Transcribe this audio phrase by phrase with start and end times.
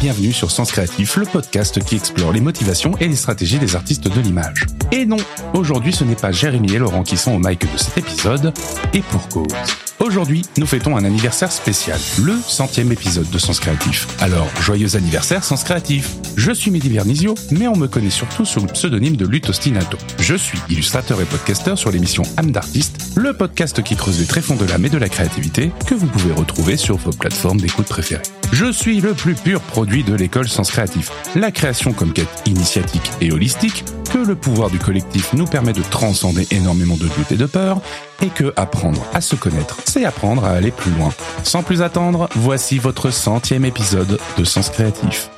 [0.00, 4.08] Bienvenue sur Sens Créatif, le podcast qui explore les motivations et les stratégies des artistes
[4.08, 4.64] de l'image.
[4.92, 5.18] Et non,
[5.52, 8.54] aujourd'hui ce n'est pas Jérémy et Laurent qui sont au mic de cet épisode,
[8.94, 9.52] et pour cause.
[9.98, 14.08] Aujourd'hui, nous fêtons un anniversaire spécial, le centième épisode de Sens Créatif.
[14.22, 18.60] Alors, joyeux anniversaire Sens Créatif Je suis Mehdi Vernizio, mais on me connaît surtout sous
[18.60, 19.98] le pseudonyme de Lutostinato.
[20.18, 24.56] Je suis illustrateur et podcasteur sur l'émission âme d'artiste, le podcast qui creuse les tréfonds
[24.56, 28.22] de l'âme et de la créativité, que vous pouvez retrouver sur vos plateformes d'écoute préférées.
[28.52, 33.10] Je suis le plus pur produit de l'école Sens Créatif, la création comme quête initiatique
[33.20, 37.36] et holistique, que le pouvoir du collectif nous permet de transcender énormément de doutes et
[37.36, 37.80] de peurs,
[38.22, 41.10] et que apprendre à se connaître, c'est apprendre à aller plus loin.
[41.44, 45.30] Sans plus attendre, voici votre centième épisode de Sens Créatif.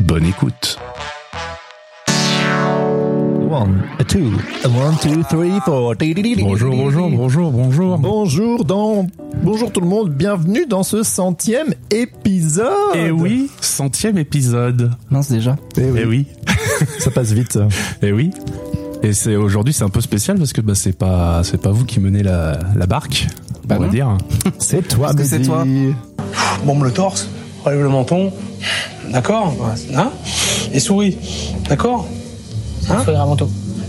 [0.00, 0.78] Bonne écoute.
[3.54, 4.32] One, a two,
[4.64, 5.94] a one, two, three, four.
[6.40, 7.98] Bonjour, bonjour, bonjour, bonjour.
[7.98, 9.06] Bonjour dans,
[9.44, 12.66] bonjour tout le monde, bienvenue dans ce centième épisode.
[12.96, 14.90] Et Eh oui, centième épisode.
[15.08, 15.54] Mince déjà.
[15.76, 16.26] Eh Et oui,
[16.98, 17.56] ça passe vite.
[18.02, 18.30] et oui.
[19.04, 21.84] Et c'est aujourd'hui c'est un peu spécial parce que bah, c'est pas c'est pas vous
[21.84, 23.28] qui menez la, la barque,
[23.68, 24.18] Bah on va dire.
[24.58, 25.64] C'est toi, Parce que c'est toi.
[26.64, 27.28] bombe le torse,
[27.64, 28.32] relève le menton,
[29.12, 29.54] d'accord
[29.94, 30.10] hein
[30.72, 31.16] Et souris,
[31.68, 32.08] d'accord
[32.90, 33.04] hein.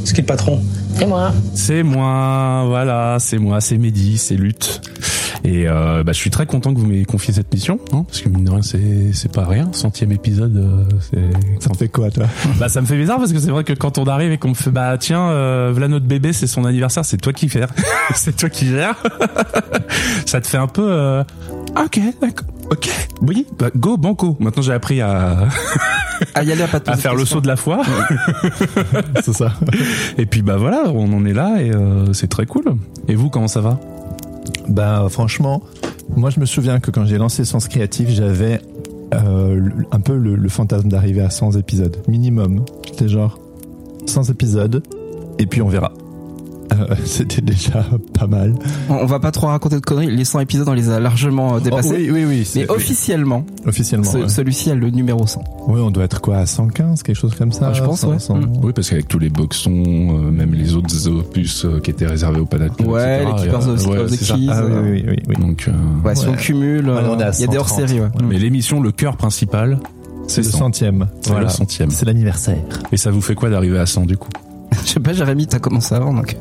[0.03, 0.61] C'est qui le patron
[0.95, 1.31] C'est moi.
[1.55, 4.81] C'est moi, voilà, c'est moi, c'est Mehdi, c'est Lutte.
[5.43, 8.21] Et euh, bah, je suis très content que vous m'ayez confié cette mission, hein, parce
[8.21, 9.69] que mine de rien, c'est c'est pas rien.
[9.73, 12.25] Centième épisode, euh, c'est Ça en fait quoi, toi
[12.59, 14.49] Bah ça me fait bizarre parce que c'est vrai que quand on arrive et qu'on
[14.49, 17.69] me fait bah tiens euh, voilà notre bébé c'est son anniversaire c'est toi qui gères
[18.15, 19.01] c'est toi qui gères
[20.25, 21.23] ça te fait un peu euh,
[21.77, 22.89] ok d'accord ok.
[23.21, 24.35] Oui bah go banco.
[24.39, 25.47] Maintenant j'ai appris à,
[26.33, 27.81] Ah, y aller à pas à faire le saut de la foi.
[29.23, 29.53] C'est ça.
[30.17, 32.63] et puis bah voilà on en est là et euh, c'est très cool.
[33.07, 33.79] Et vous comment ça va?
[34.67, 35.61] Bah franchement,
[36.15, 38.61] moi je me souviens que quand j'ai lancé Sens Créatif, j'avais
[39.13, 42.65] euh, un peu le, le fantasme d'arriver à 100 épisodes minimum.
[42.87, 43.39] C'était genre
[44.07, 44.83] 100 épisodes
[45.39, 45.91] et puis on verra.
[46.73, 47.85] Euh, C'était déjà
[48.17, 48.55] pas mal.
[48.89, 50.07] On, on va pas trop raconter de conneries.
[50.15, 51.89] Les 100 épisodes, on les a largement euh, dépassés.
[51.91, 52.51] Oh, oui, oui, oui.
[52.55, 54.09] Mais officiellement, officiellement.
[54.11, 54.29] ce- ouais.
[54.29, 55.43] celui-ci a le numéro 100.
[55.67, 57.67] Oui, on doit être quoi à 115, quelque chose comme ça.
[57.69, 58.15] Ah, je pense, ouais.
[58.15, 58.53] Mm.
[58.63, 62.39] oui parce qu'avec tous les boxons euh, même les autres opus euh, qui étaient réservés
[62.39, 64.17] au Panat Club, Ouais, etc., les Keepers of, ouais, the.
[64.19, 64.47] Keys.
[64.51, 65.35] Ah oui, oui, oui, oui.
[65.39, 65.71] donc euh,
[66.07, 67.57] Ouais, si on cumule, Ouais, on est à il y a des 130.
[67.59, 67.99] hors-séries.
[68.01, 68.07] Ouais.
[68.27, 69.79] mais l'émission le cœur principal
[70.27, 70.57] C'est le cent.
[70.59, 71.07] centième.
[71.21, 71.89] C'est le centième.
[71.91, 72.57] C'est l'anniversaire.
[72.91, 74.29] Et ça vous fait quoi d'arriver à 100 du coup?
[74.83, 76.35] Je sais pas, Jérémy, t'as commencé avant, donc.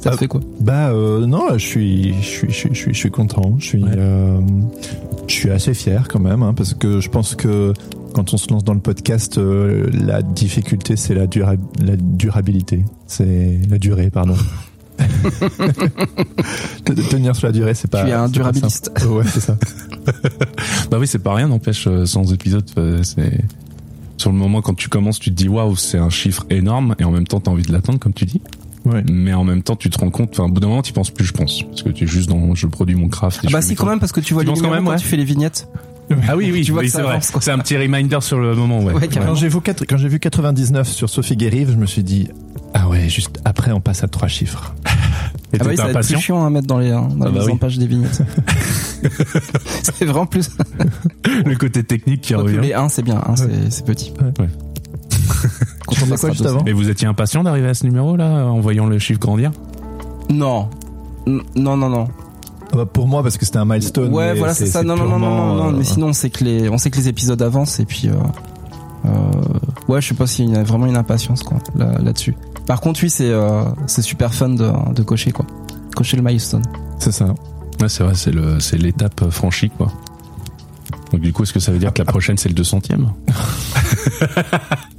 [0.00, 0.16] Ça Ah.
[0.16, 0.40] fait quoi?
[0.60, 3.56] Bah euh, non, je suis, je suis, je suis, je suis, je suis content.
[3.58, 3.90] Je suis, Ouais.
[3.96, 4.40] euh,
[5.26, 7.72] je suis assez fier quand même, hein, parce que je pense que
[8.14, 12.84] quand on se lance dans le podcast, euh, la difficulté c'est la, dura- la durabilité,
[13.06, 14.36] c'est la durée, pardon.
[17.10, 18.02] tenir sur la durée, c'est pas.
[18.04, 18.90] Tu es un durabiliste.
[19.08, 19.56] Ouais, c'est ça.
[20.90, 22.64] Bah oui, c'est pas rien, n'empêche, sans épisode,
[23.02, 23.40] c'est...
[24.18, 27.04] Sur le moment, quand tu commences, tu te dis waouh, c'est un chiffre énorme, et
[27.04, 28.40] en même temps, t'as envie de l'atteindre, comme tu dis.
[28.84, 29.02] Ouais.
[29.10, 31.10] Mais en même temps, tu te rends compte, enfin, au bout d'un moment, tu penses
[31.10, 31.62] plus, je pense.
[31.62, 33.38] Parce que tu es juste dans, je produis mon craft.
[33.38, 34.84] et Ah je bah si quand même parce que tu vois Tu les quand même,
[34.84, 34.96] quand ouais.
[34.96, 35.68] tu fais les vignettes.
[36.26, 37.18] Ah oui, oui, Tu vois oui, c'est vrai.
[37.20, 38.94] C'est un petit reminder sur le moment, ouais.
[38.94, 39.08] Ouais.
[39.08, 42.28] Quand j'ai vu, quatre- quand j'ai vu 99 sur Sophie Guérive, je me suis dit,
[42.74, 44.74] ah ouais, juste après on passe à trois chiffres.
[45.52, 47.30] Et Ah bah oui, ça va être chiant à mettre dans les, hein, dans Ah
[47.30, 47.52] bah les oui.
[47.52, 48.22] empages des vignettes.
[49.82, 50.50] c'est vraiment plus.
[51.44, 52.58] Le côté technique qui revient.
[52.60, 54.12] les 1, c'est bien, 1, c'est- c'est petit.
[54.20, 54.48] Ouais.
[55.86, 58.46] Quand Tu on quoi juste avant Mais vous étiez impatient d'arriver à ce numéro, là,
[58.46, 59.50] en voyant le chiffre grandir?
[60.30, 60.68] Non.
[61.26, 62.08] N- Non, non, non.
[62.72, 64.12] Ah bah, pour moi, parce que c'était un milestone.
[64.12, 64.82] Ouais, mais voilà, c'est ça.
[64.82, 65.54] Non, non, non, non, non, non.
[65.54, 67.84] purement, Mais euh, sinon, on sait que les, on sait que les épisodes avancent et
[67.86, 68.12] puis, euh,
[69.06, 69.10] euh,
[69.88, 72.34] ouais, je sais pas s'il y a vraiment une impatience, quoi, là, là-dessus.
[72.66, 75.46] Par contre, oui, c'est, euh, c'est super fun de, de cocher, quoi.
[75.96, 76.62] Cocher le milestone.
[76.98, 77.34] C'est ça.
[77.80, 79.92] Ouais, c'est vrai, c'est le, c'est l'étape euh, franchie, quoi.
[81.12, 83.06] Donc du coup, est-ce que ça veut dire que la prochaine c'est le 200ème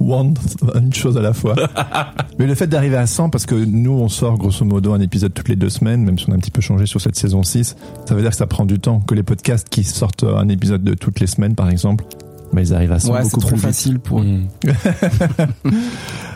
[0.00, 0.34] One,
[0.74, 1.54] une chose à la fois.
[2.38, 5.32] Mais le fait d'arriver à 100, parce que nous, on sort grosso modo un épisode
[5.34, 7.42] toutes les deux semaines, même si on a un petit peu changé sur cette saison
[7.42, 7.76] 6,
[8.08, 9.00] ça veut dire que ça prend du temps.
[9.00, 12.04] Que les podcasts qui sortent un épisode de toutes les semaines, par exemple,
[12.52, 13.66] bah, ils arrivent à 100 Ouais, c'est beaucoup trop plus vite.
[13.66, 14.40] facile pour eux.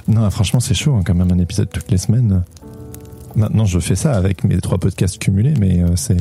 [0.06, 2.42] Non, franchement, c'est chaud hein, quand même un épisode toutes les semaines.
[3.36, 6.16] Maintenant, je fais ça avec mes trois podcasts cumulés, mais euh, c'est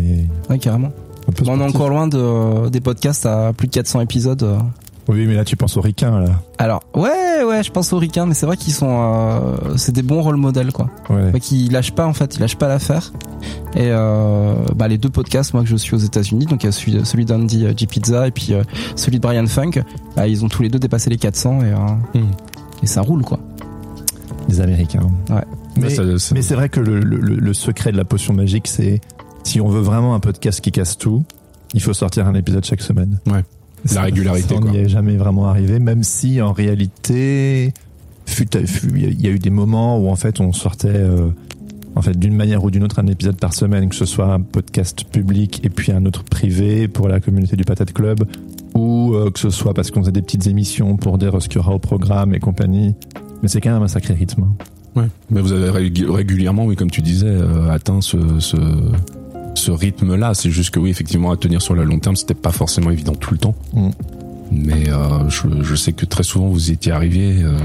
[0.50, 0.92] Ouais, carrément.
[1.48, 4.44] on est encore loin de, des podcasts à plus de 400 épisodes.
[4.44, 4.58] euh.
[5.10, 6.30] Oui, mais là, tu penses aux ricains, là.
[6.58, 10.02] Alors, ouais, ouais, je pense aux ricains, mais c'est vrai qu'ils sont, euh, c'est des
[10.02, 10.90] bons rôle modèles, quoi.
[11.10, 11.30] Ouais.
[11.34, 13.12] Ouais, qui lâchent pas, en fait, ils lâchent pas l'affaire.
[13.76, 16.70] Et euh, bah, les deux podcasts, moi, que je suis aux États-Unis, donc il y
[16.70, 17.86] a celui, celui d'Andy euh, G.
[17.86, 18.64] Pizza et puis euh,
[18.96, 19.72] celui de Brian Funk,
[20.16, 21.76] bah, ils ont tous les deux dépassé les 400 et, euh,
[22.20, 22.32] Mm.
[22.84, 23.40] et ça roule, quoi.
[24.48, 25.10] Les Américains.
[25.30, 25.44] Ouais.
[25.78, 28.34] Mais, Ouais, ça- ça- mais c'est vrai que le, le- le- secret de la potion
[28.34, 29.02] magique, c'est
[29.44, 31.24] si on veut vraiment un podcast qui casse tout,
[31.74, 33.20] il faut sortir un épisode chaque semaine.
[33.28, 33.44] Ouais.
[33.94, 37.74] La régularité, ça, on n'y est jamais vraiment arrivé, même si en réalité,
[38.40, 41.30] il y a eu des moments où en fait on sortait, euh,
[41.96, 44.40] en fait d'une manière ou d'une autre un épisode par semaine, que ce soit un
[44.42, 48.24] podcast public et puis un autre privé pour la communauté du Patate Club,
[48.74, 51.58] ou euh, que ce soit parce qu'on faisait des petites émissions pour dire ce qu'il
[51.58, 52.96] y aura au programme et compagnie.
[53.42, 54.46] Mais c'est quand même un sacré rythme.
[54.96, 55.08] Ouais.
[55.30, 58.58] Mais vous avez régu- régulièrement, oui, comme tu disais, euh, atteint ce, ce,
[59.56, 60.34] ce rythme-là.
[60.34, 63.14] C'est juste que oui, effectivement, à tenir sur le long terme, c'était pas forcément évident
[63.16, 63.56] tout le temps.
[63.74, 63.90] Mm.
[64.52, 67.42] Mais euh, je, je sais que très souvent vous y étiez arrivé.
[67.42, 67.58] euh,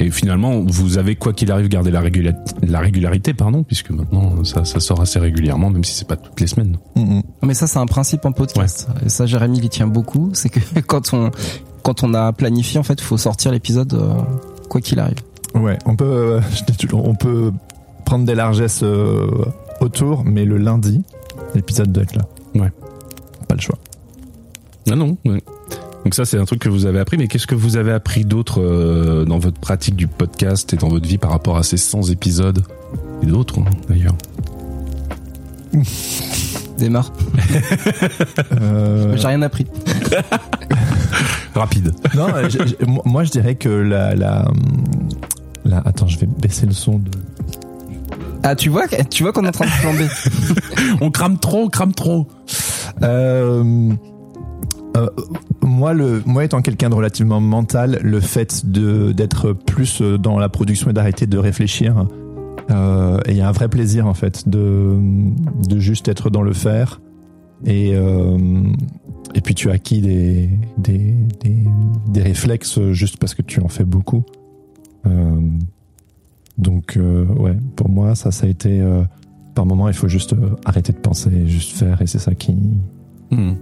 [0.00, 4.44] et finalement, vous avez quoi qu'il arrive gardé la, régula- la régularité, pardon, puisque maintenant
[4.44, 6.76] ça, ça sort assez régulièrement, même si c'est pas toutes les semaines.
[6.94, 7.22] Mm, mm.
[7.42, 8.86] Mais ça, c'est un principe en podcast.
[9.04, 10.30] Et ça, Jérémy, il y tient beaucoup.
[10.34, 11.30] C'est que quand on,
[11.82, 14.14] quand on a planifié, en fait, il faut sortir l'épisode euh,
[14.68, 15.16] quoi qu'il arrive.
[15.54, 17.52] Ouais, on peut, euh, je dis toujours, on peut
[18.04, 19.26] prendre des largesses euh,
[19.80, 21.02] autour, mais le lundi,
[21.54, 22.22] l'épisode doit être là.
[22.54, 22.70] Ouais.
[23.48, 23.78] Pas le choix.
[24.90, 25.16] Ah non.
[25.24, 25.42] ouais.
[26.04, 27.18] Donc ça, c'est un truc que vous avez appris.
[27.18, 30.88] Mais qu'est-ce que vous avez appris d'autre euh, dans votre pratique du podcast et dans
[30.88, 32.62] votre vie par rapport à ces 100 épisodes
[33.22, 34.14] et d'autres hein, d'ailleurs
[36.78, 37.12] Démarre.
[38.60, 39.66] Euh, J'ai rien appris.
[41.54, 41.92] Rapide.
[42.14, 42.28] non,
[42.86, 44.44] moi- moi je dirais que la, la,
[45.72, 47.10] attends, je vais baisser le son de.
[48.42, 50.08] Ah, tu vois, tu vois qu'on est en train de flamber.
[51.00, 52.26] on crame trop, on crame trop.
[53.02, 53.92] Euh,
[54.96, 55.06] euh,
[55.62, 60.48] moi, le, moi étant quelqu'un de relativement mental, le fait de d'être plus dans la
[60.48, 62.06] production et d'arrêter de réfléchir,
[62.70, 64.96] euh, et il y a un vrai plaisir en fait de
[65.68, 67.00] de juste être dans le faire.
[67.64, 68.62] Et euh,
[69.34, 71.64] et puis tu as acquis des des des,
[72.08, 74.24] des réflexes juste parce que tu en fais beaucoup.
[75.06, 75.40] Euh,
[76.58, 79.02] donc euh, ouais, pour moi ça ça a été euh,
[79.54, 82.54] par moment il faut juste euh, arrêter de penser, juste faire et c'est ça qui
[83.30, 83.52] Hmm.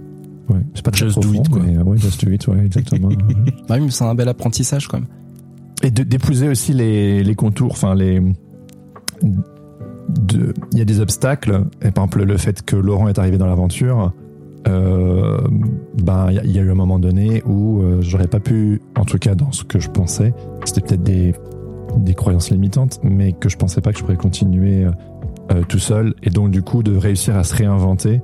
[0.49, 1.61] Ouais, c'est pas très Just do profond, it, quoi.
[1.61, 3.07] mais euh, ouais, just do it, ouais, exactement.
[3.09, 3.15] Ouais.
[3.67, 5.09] bah oui, mais c'est un bel apprentissage quand même.
[5.83, 8.21] Et d'épouser aussi les, les contours, enfin les.
[9.21, 13.37] de- Il y a des obstacles, et par exemple le fait que Laurent est arrivé
[13.37, 14.13] dans l'aventure,
[14.67, 15.37] euh,
[16.01, 18.39] ben il y, a- il y a eu un moment donné où euh, j'aurais pas
[18.39, 20.33] pu, en tout cas dans ce que je pensais,
[20.65, 21.33] c'était peut-être des,
[21.97, 24.91] des croyances limitantes, mais que je pensais pas que je pourrais continuer euh,
[25.53, 28.21] euh, tout seul, et donc du coup de réussir à se réinventer.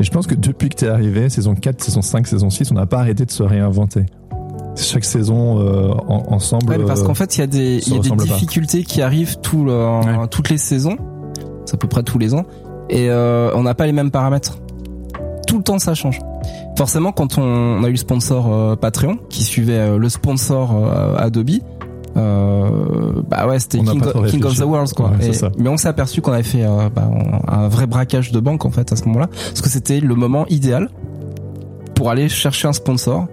[0.00, 2.74] Et je pense que depuis que t'es arrivé, saison 4, saison 5, saison 6, on
[2.74, 4.04] n'a pas arrêté de se réinventer.
[4.76, 6.68] Chaque saison euh, en- ensemble.
[6.68, 8.16] Ouais, parce qu'en fait, il y a des, y a des pas.
[8.16, 10.28] difficultés qui arrivent tout le- Ouais.
[10.30, 10.96] toutes les saisons.
[11.64, 12.44] C'est à peu près tous les ans.
[12.90, 14.58] Et euh, on n'a pas les mêmes paramètres.
[15.46, 16.18] Tout le temps, ça change.
[16.76, 21.16] Forcément, quand on, a eu le sponsor euh, Patreon, qui suivait euh, le sponsor euh,
[21.16, 21.50] Adobe,
[22.16, 24.02] euh, bah ouais, c'était King,
[24.44, 25.10] of the World, quoi.
[25.18, 27.08] Ouais, Et- mais on s'est aperçu qu'on avait fait euh, bah,
[27.48, 29.28] un un vrai braquage de banque, en fait, à ce moment-là.
[29.28, 30.88] Parce que c'était le moment idéal
[31.94, 33.26] pour aller chercher un sponsor.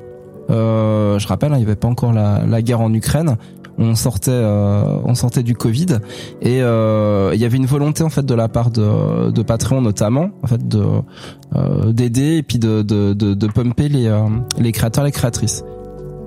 [0.50, 3.38] Euh, je rappelle, hein, il n'y avait pas encore la, la guerre en Ukraine.
[3.78, 5.98] On sortait, euh, on sortait du Covid
[6.42, 9.82] et euh, il y avait une volonté en fait de la part de, de Patreon
[9.82, 14.12] notamment, en fait euh, d'aider et puis de de, pumper les
[14.60, 15.64] les créateurs, les créatrices.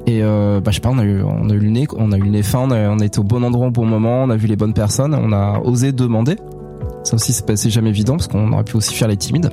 [0.07, 2.13] Et euh, bah je sais pas, on a eu on a eu le nez, on
[2.13, 3.87] a eu le nez fin, on a, on a été au bon endroit au bon
[3.87, 6.37] moment, on a vu les bonnes personnes, on a osé demander.
[7.03, 9.51] Ça aussi c'est jamais évident parce qu'on aurait pu aussi faire les timides.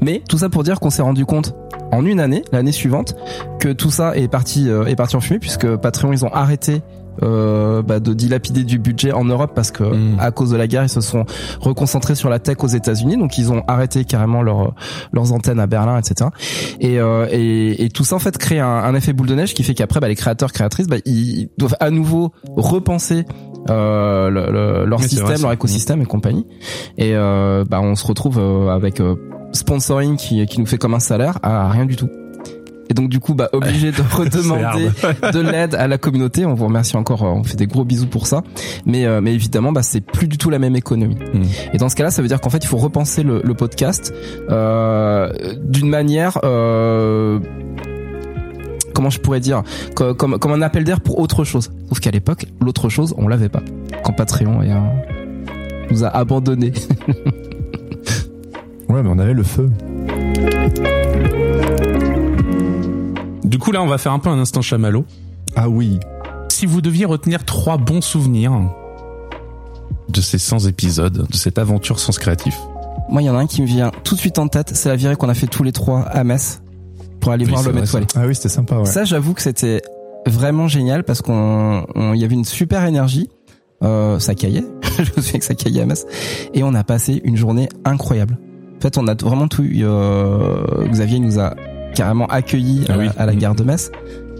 [0.00, 1.54] Mais tout ça pour dire qu'on s'est rendu compte
[1.92, 3.16] en une année, l'année suivante,
[3.60, 6.82] que tout ça est parti euh, est parti en fumée puisque Patreon ils ont arrêté
[7.24, 10.16] euh, bah, de dilapider du budget en Europe parce que Mm.
[10.20, 11.24] à cause de la guerre ils se sont
[11.60, 13.16] reconcentrés sur la tech aux États-Unis.
[13.16, 14.72] Donc ils ont arrêté carrément leur,
[15.12, 16.30] leurs antennes à Berlin etc
[16.78, 19.52] et, euh, et, et tout ça en fait crée un, un effet boule de neige
[19.54, 23.24] qui fait qu'après bah, les créateurs créatrices bah, ils doivent à nouveau repenser
[23.68, 26.46] euh, le- le- leur système leur écosystème et compagnie.
[26.98, 29.16] Et euh, bah, on se retrouve euh, avec euh,
[29.52, 32.08] sponsoring qui, qui nous fait comme un salaire à rien du tout
[32.90, 34.88] et donc du coup bah obligé de redemander
[35.32, 38.06] de l'aide à la communauté on vous remercie encore euh, on fait des gros bisous
[38.06, 38.42] pour ça
[38.86, 41.42] mais euh, mais évidemment bah c'est plus du tout la même économie Mm.
[41.74, 44.14] et dans ce cas-là ça veut dire qu'en fait il faut repenser le, le podcast
[44.50, 45.30] euh,
[45.62, 47.38] d'une manière euh,
[48.94, 49.62] comment je pourrais dire,
[49.94, 51.70] comme, comme, comme un appel d'air pour autre chose.
[51.88, 53.62] Sauf qu'à l'époque, l'autre chose, on l'avait pas.
[54.02, 54.76] Quand Patreon et, euh,
[55.92, 56.72] nous a abandonnés.
[58.88, 59.70] Ouais, mais on avait le feu.
[63.44, 65.04] Du coup, là, on va faire un peu un instant chamallow.
[65.56, 65.98] Ah oui.
[66.50, 68.52] Si vous deviez retenir trois bons souvenirs
[70.08, 72.56] de ces 100 épisodes, de cette aventure Sens Créatif,
[73.10, 74.88] Moi, il y en a un qui me vient tout de suite en tête, c'est
[74.88, 76.60] la virée qu'on a fait tous les trois à Metz
[77.20, 78.06] pour aller Oui, voir l'homme étoilé.
[78.14, 78.84] Ah oui, c'était sympa, ouais.
[78.86, 79.80] Ça, j'avoue que c'était
[80.26, 83.28] vraiment génial parce qu'on, on- il y avait une super énergie.
[83.82, 84.64] Euh, ça caillait.
[84.98, 86.04] je me souviens que ça caillait à Metz.
[86.52, 88.36] Et on a passé une journée incroyable.
[88.78, 89.80] En fait, on a vraiment tout eu.
[89.82, 91.54] Euh, Xavier nous a
[91.94, 93.08] carrément accueillis Ah à, oui.
[93.18, 93.90] à la gare de Metz.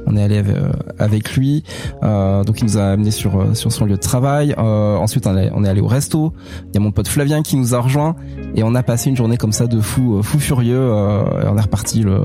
[0.06, 1.64] On est allé avec, euh, avec lui,
[2.02, 4.54] euh, donc il nous a amené sur euh, sur son lieu de travail.
[4.56, 6.32] Euh, ensuite, on est, on est allé au resto.
[6.68, 8.16] Il y a mon pote Flavien qui nous a rejoint
[8.54, 10.78] et on a passé une journée comme ça de fou, euh, fou furieux.
[10.80, 12.20] Euh, et on est reparti le,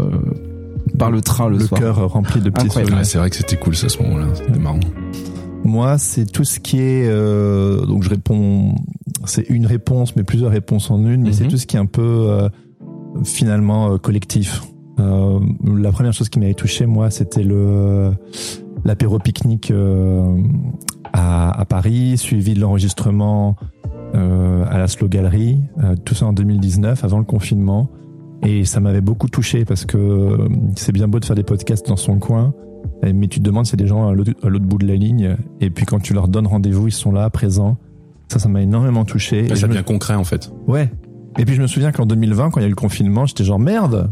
[0.98, 1.82] par le train le, le soir.
[1.82, 2.96] cœur rempli de petits souvenirs.
[3.00, 4.79] Ouais, c'est vrai que c'était cool ça, à ce moment-là, c'était marrant.
[5.63, 8.75] Moi, c'est tout ce qui est euh, donc je réponds,
[9.25, 11.34] c'est une réponse, mais plusieurs réponses en une, mais Mhm.
[11.34, 12.50] c'est tout ce qui est un peu euh,
[13.24, 14.63] finalement euh, collectif.
[15.00, 15.39] Euh,
[15.75, 18.12] la première chose qui m'avait touché, moi, c'était le
[18.86, 20.36] l'apéro pique-nique euh,
[21.13, 23.55] à, à Paris, suivi de l'enregistrement
[24.13, 27.89] euh, à la Slow Gallery, euh, tout ça en 2019, avant le confinement.
[28.46, 30.38] Et ça m'avait beaucoup touché parce que
[30.75, 32.53] c'est bien beau de faire des podcasts dans son coin,
[33.12, 35.36] mais tu te demandes s'il y a des gens à l'autre bout de la ligne,
[35.60, 37.77] et puis quand tu leur donnes rendez-vous, ils sont là, présents.
[38.31, 39.48] Ça, ça m'a énormément touché.
[39.55, 40.51] Ça me- devient concret en fait.
[40.67, 40.89] Ouais.
[41.38, 43.43] Et puis je me souviens qu'en 2020, quand il y a eu le confinement, j'étais
[43.43, 44.10] genre merde.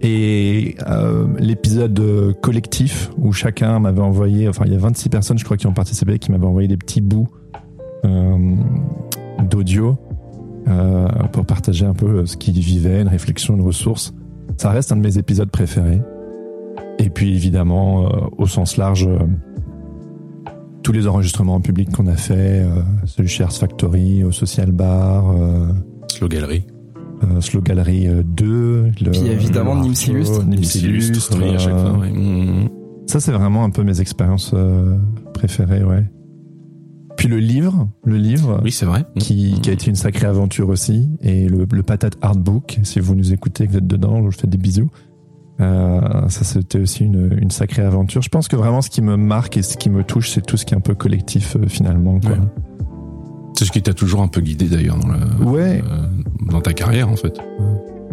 [0.00, 5.38] Et euh, l'épisode euh, collectif où chacun m'avait envoyé, enfin il y a 26 personnes,
[5.38, 7.28] je crois, qui ont participé, qui m'avaient envoyé des petits bouts
[8.04, 8.54] euh,
[9.48, 9.96] d'audio
[10.68, 14.12] euh, pour partager un peu ce qu'ils vivaient, une réflexion, une ressource.
[14.58, 16.02] Ça reste un de mes épisodes préférés.
[17.04, 19.18] Et puis évidemment, euh, au sens large, euh,
[20.82, 24.72] tous les enregistrements en public qu'on a fait, euh, celui chez Ars Factory, au Social
[24.72, 25.68] Bar, euh,
[26.08, 26.62] Slow Gallery.
[27.22, 30.40] euh, Slow Gallery euh, 2, le, Puis évidemment, le Arto, Illustre.
[30.62, 31.98] S'illustre, Illustre, oui, à chaque fois.
[31.98, 32.10] ouais.
[32.10, 32.68] Mmh.
[33.06, 34.96] Ça, c'est vraiment un peu mes expériences euh,
[35.34, 36.04] préférées, ouais.
[37.18, 39.04] Puis le livre, le livre, Oui, c'est vrai.
[39.18, 39.60] qui, Mmh.
[39.60, 43.32] qui a été une sacrée aventure aussi, et le, le Patate Artbook, si vous nous
[43.32, 44.90] écoutez, que vous êtes dedans, je vous fais des bisous.
[45.60, 48.22] Euh, ça, c'était aussi une, une sacrée aventure.
[48.22, 50.56] Je pense que vraiment, ce qui me marque et ce qui me touche, c'est tout
[50.56, 52.18] ce qui est un peu collectif, euh, finalement.
[52.20, 52.30] Quoi.
[52.32, 52.38] Ouais.
[53.56, 55.80] C'est ce qui t'a toujours un peu guidé d'ailleurs dans, Ouais.
[55.88, 56.06] euh,
[56.50, 57.38] dans ta carrière en fait.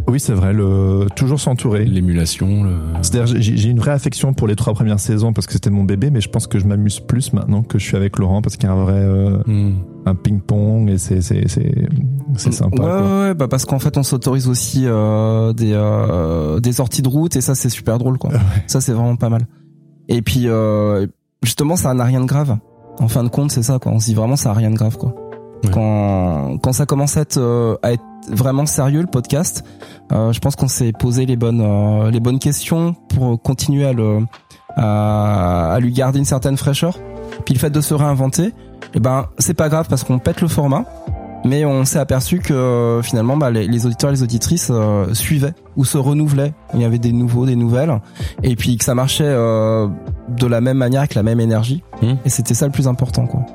[0.08, 1.86] Oui, c'est vrai, le, toujours s'entourer.
[1.86, 2.72] L'émulation, le...
[3.02, 5.84] C'est-à-dire, j'ai j'ai une vraie affection pour les trois premières saisons parce que c'était mon
[5.84, 8.58] bébé, mais je pense que je m'amuse plus maintenant que je suis avec Laurent parce
[8.58, 9.72] qu'il y a un vrai euh, Mmh.
[10.06, 11.88] Un ping-pong et c'est c'est c'est
[12.36, 12.76] c'est sympa.
[12.76, 13.02] Ouais, quoi.
[13.02, 17.10] ouais, ouais, bah parce qu'en fait on s'autorise aussi euh, des euh, des sorties de
[17.10, 18.32] route et ça c'est super drôle quoi.
[18.68, 19.46] Ça c'est vraiment pas mal.
[20.08, 21.08] Et puis euh,
[21.44, 22.58] justement ça n'a rien de grave.
[23.00, 23.92] En fin de compte c'est ça quoi.
[23.92, 25.14] On se dit vraiment ça a rien de grave quoi.
[25.64, 25.70] Ouais.
[25.72, 29.64] Quand quand ça commence à être euh, à être vraiment sérieux le podcast,
[30.12, 33.94] euh, je pense qu'on s'est posé les bonnes euh, les bonnes questions pour continuer à
[33.94, 34.20] le
[34.76, 36.98] à, à lui garder une certaine fraîcheur.
[37.46, 38.54] Puis le fait de se réinventer,
[38.94, 40.86] eh ben c'est pas grave parce qu'on pète le format
[41.46, 45.14] mais on s'est aperçu que euh, finalement bah, les, les auditeurs et les auditrices euh,
[45.14, 46.54] suivaient ou se renouvelaient.
[46.74, 48.00] Il y avait des nouveaux, des nouvelles,
[48.44, 49.88] et puis que ça marchait euh,
[50.30, 51.84] de la même manière, avec la même énergie.
[52.02, 52.14] Mmh.
[52.26, 53.46] Et c'était ça le plus important, quoi.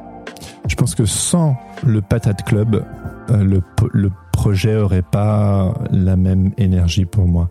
[0.69, 2.85] Je pense que sans le Patate Club,
[3.31, 7.51] euh, le le projet aurait pas la même énergie pour moi.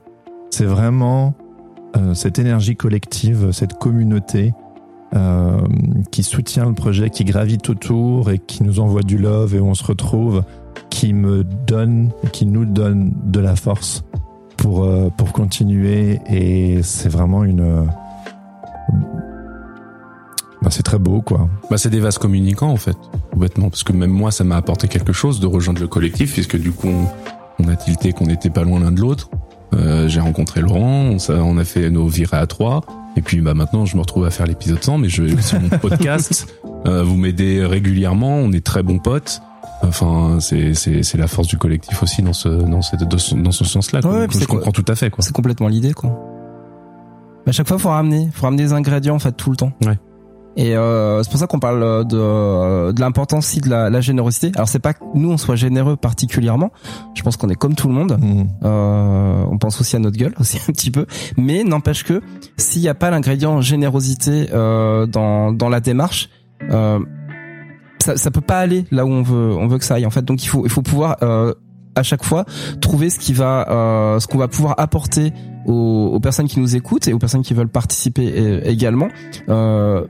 [0.50, 1.34] C'est vraiment
[1.98, 4.54] euh, cette énergie collective, cette communauté
[5.16, 5.62] euh,
[6.12, 9.68] qui soutient le projet, qui gravite autour et qui nous envoie du love et où
[9.68, 10.44] on se retrouve,
[10.90, 14.04] qui me donne, qui nous donne de la force
[14.58, 17.84] pour euh, pour continuer et c'est vraiment une euh,
[20.62, 21.48] bah, c'est très beau quoi.
[21.70, 22.98] Bah, c'est des vases communicants en fait,
[23.32, 23.70] complètement.
[23.70, 26.72] Parce que même moi, ça m'a apporté quelque chose de rejoindre le collectif, puisque du
[26.72, 26.92] coup,
[27.60, 29.30] on, a tilté qu'on n'était pas loin l'un de l'autre.
[30.08, 32.82] J'ai rencontré Laurent, on a fait nos virées à trois.
[33.16, 35.60] Et puis bah maintenant, je me retrouve à faire l'épisode 100, mais je vais sur
[35.60, 36.48] mon podcast.
[36.86, 39.42] Euh, vous m'aidez régulièrement, on est très bons potes.
[39.82, 43.66] Enfin, c'est c'est c'est la force du collectif aussi dans ce dans cette dans ce,
[43.66, 44.02] sens-là.
[44.08, 45.24] Ouais, je comprends tout à fait quoi.
[45.24, 46.16] C'est complètement l'idée, quoi.
[47.48, 49.72] À chaque fois, faut ramener, faut ramener des ingrédients en fait tout le temps.
[49.84, 49.98] Ouais.
[50.58, 54.02] Et euh, c'est pour ça qu'on parle de euh, de l'importance aussi de la, la
[54.02, 54.52] générosité.
[54.56, 56.72] Alors c'est pas que nous on soit généreux particulièrement.
[57.14, 58.18] Je pense qu'on est comme tout le monde.
[58.20, 58.44] Mm.
[58.64, 61.06] Euh, on pense aussi à notre gueule aussi un petit peu,
[61.38, 62.22] mais n'empêche que
[62.58, 66.30] s'il n'y a pas l'ingrédient générosité euh, dans dans la démarche,
[66.72, 67.00] euh,
[68.00, 70.12] ça ça peut pas aller là où on veut on veut que ça aille en
[70.12, 70.24] fait.
[70.24, 71.54] Donc il faut il faut pouvoir euh,
[71.96, 72.46] à chaque fois
[72.82, 75.34] trouver ce qui va euh, ce qu'on va pouvoir apporter
[75.66, 79.08] aux, aux, personnes qui nous écoutent et aux personnes qui veulent participer euh, également.
[79.50, 80.06] Euh,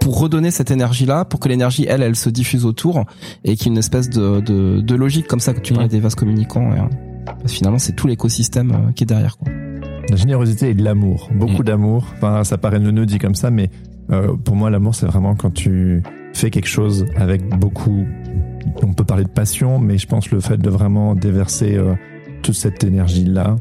[0.00, 3.04] pour redonner cette énergie-là, pour que l'énergie, elle, elle se diffuse autour
[3.44, 5.88] et qu'il y ait une espèce de, de, de logique comme ça que tu parlais
[5.88, 6.74] des vases communicants.
[6.74, 6.88] Et, hein.
[7.26, 9.36] parce que finalement, c'est tout l'écosystème euh, qui est derrière.
[9.36, 9.52] Quoi.
[10.08, 12.06] La générosité et de l'amour, beaucoup d'amour.
[12.16, 13.70] Enfin, ça paraît neuneux dit comme ça, mais
[14.10, 16.02] euh, pour moi, l'amour, c'est vraiment quand tu
[16.32, 18.06] fais quelque chose avec beaucoup.
[18.82, 21.94] On peut parler de passion, mais je pense le fait de vraiment déverser euh,
[22.42, 23.56] toute cette énergie-là.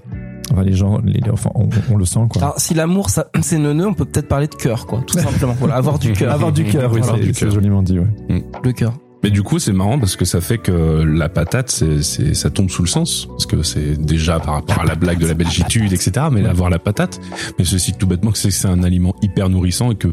[0.52, 2.42] Enfin, les gens, les, enfin, on, on, le sent quoi.
[2.42, 3.10] Alors, si l'amour,
[3.42, 5.56] c'est neuneux, on peut peut-être parler de cœur, quoi, tout simplement.
[5.60, 6.34] voilà, avoir du cœur.
[6.34, 7.02] Avoir du cœur, oui,
[7.34, 8.08] c'est joliment dit, ouais.
[8.30, 8.42] Mm.
[8.64, 8.94] Le cœur.
[9.22, 12.50] Mais du coup, c'est marrant parce que ça fait que la patate, c'est, c'est, ça
[12.50, 13.26] tombe sous le sens.
[13.28, 16.28] Parce que c'est déjà par rapport à la blague de la belgitude, etc.
[16.32, 17.20] Mais avoir la patate.
[17.58, 20.08] Mais ceci tout bêtement que c'est, c'est un aliment hyper nourrissant et que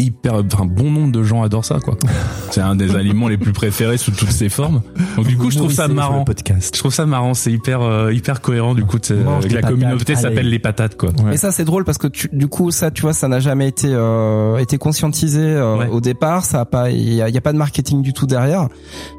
[0.00, 1.96] hyper, enfin, bon nombre de gens adorent ça, quoi.
[2.50, 4.82] C'est un des aliments les plus préférés sous toutes ses formes.
[5.16, 6.24] Donc du coup, je trouve ça marrant.
[6.24, 6.74] Podcast.
[6.74, 7.34] Je trouve ça marrant.
[7.34, 8.74] C'est hyper, euh, hyper cohérent.
[8.74, 8.98] Du coup,
[9.50, 11.10] la communauté s'appelle les patates, quoi.
[11.24, 11.34] Ouais.
[11.34, 13.68] Et ça, c'est drôle parce que tu, du coup, ça, tu vois, ça n'a jamais
[13.68, 15.88] été euh, été conscientisé euh, ouais.
[15.88, 16.44] au départ.
[16.44, 18.68] Ça a pas, il y a, y a, pas de marketing du tout derrière.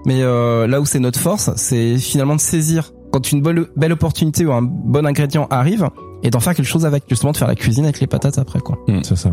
[0.06, 3.92] Mais euh, là où c'est notre force, c'est finalement de saisir quand une belle, belle
[3.92, 5.90] opportunité ou un bon ingrédient arrive
[6.24, 8.60] et d'en faire quelque chose avec, justement de faire la cuisine avec les patates après,
[8.60, 8.78] quoi.
[8.88, 9.00] Mmh.
[9.04, 9.32] C'est ça.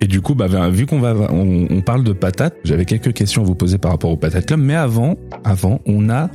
[0.00, 3.42] Et du coup, bah, vu qu'on va, on, on, parle de patates, j'avais quelques questions
[3.42, 4.60] à vous poser par rapport au patates club.
[4.60, 6.30] Mais avant, avant, on a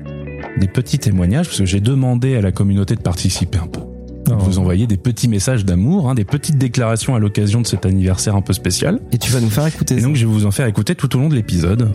[0.58, 3.82] des petits témoignages parce que j'ai demandé à la communauté de participer un peu.
[4.30, 4.36] Oh.
[4.38, 8.36] Vous envoyez des petits messages d'amour, hein, des petites déclarations à l'occasion de cet anniversaire
[8.36, 9.00] un peu spécial.
[9.12, 9.96] Et tu vas nous faire écouter.
[9.96, 10.06] Et ça.
[10.06, 11.92] donc je vais vous en faire écouter tout au long de l'épisode.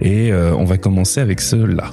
[0.00, 1.90] Et euh, on va commencer avec ceux-là.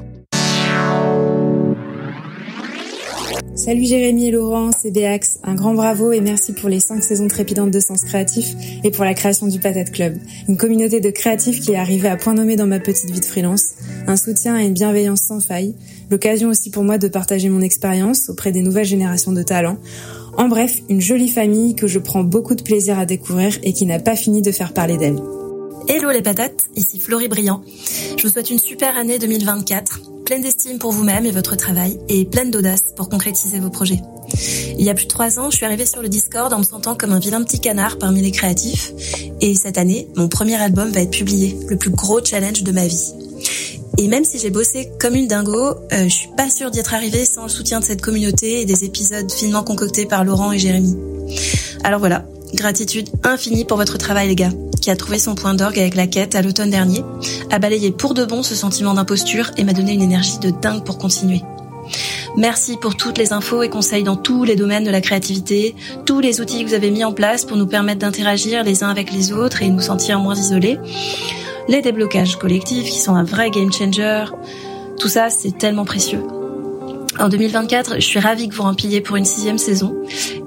[3.55, 5.37] Salut Jérémy et Laurent, c'est Béax.
[5.43, 9.05] Un grand bravo et merci pour les 5 saisons trépidantes de Sens Créatif et pour
[9.05, 10.17] la création du Patate Club.
[10.49, 13.25] Une communauté de créatifs qui est arrivée à point nommé dans ma petite vie de
[13.25, 13.75] freelance.
[14.07, 15.75] Un soutien et une bienveillance sans faille.
[16.09, 19.77] L'occasion aussi pour moi de partager mon expérience auprès des nouvelles générations de talents.
[20.35, 23.85] En bref, une jolie famille que je prends beaucoup de plaisir à découvrir et qui
[23.85, 25.19] n'a pas fini de faire parler d'elle.
[25.87, 27.61] Hello les patates, ici Florie Briand.
[28.17, 32.25] Je vous souhaite une super année 2024, pleine d'estime pour vous-même et votre travail, et
[32.25, 34.01] pleine d'audace pour concrétiser vos projets.
[34.77, 36.63] Il y a plus de trois ans, je suis arrivée sur le Discord en me
[36.63, 38.91] sentant comme un vilain petit canard parmi les créatifs,
[39.41, 42.87] et cette année, mon premier album va être publié, le plus gros challenge de ma
[42.87, 43.13] vie.
[43.97, 46.93] Et même si j'ai bossé comme une dingo, euh, je suis pas sûre d'y être
[46.93, 50.57] arrivée sans le soutien de cette communauté et des épisodes finement concoctés par Laurent et
[50.57, 50.97] Jérémy.
[51.83, 54.51] Alors voilà, gratitude infinie pour votre travail les gars
[54.83, 57.05] qui a trouvé son point d'orgue avec la quête à l'automne dernier,
[57.49, 60.83] a balayé pour de bon ce sentiment d'imposture et m'a donné une énergie de dingue
[60.83, 61.41] pour continuer.
[62.35, 65.73] Merci pour toutes les infos et conseils dans tous les domaines de la créativité,
[66.05, 68.89] tous les outils que vous avez mis en place pour nous permettre d'interagir les uns
[68.89, 70.77] avec les autres et nous sentir moins isolés,
[71.69, 74.25] les déblocages collectifs qui sont un vrai game changer,
[74.99, 76.23] tout ça c'est tellement précieux.
[77.19, 79.95] En 2024, je suis ravie que vous rempliez pour une sixième saison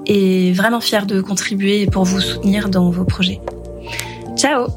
[0.05, 3.39] et vraiment fière de contribuer pour vous soutenir dans vos projets.
[4.35, 4.67] Ciao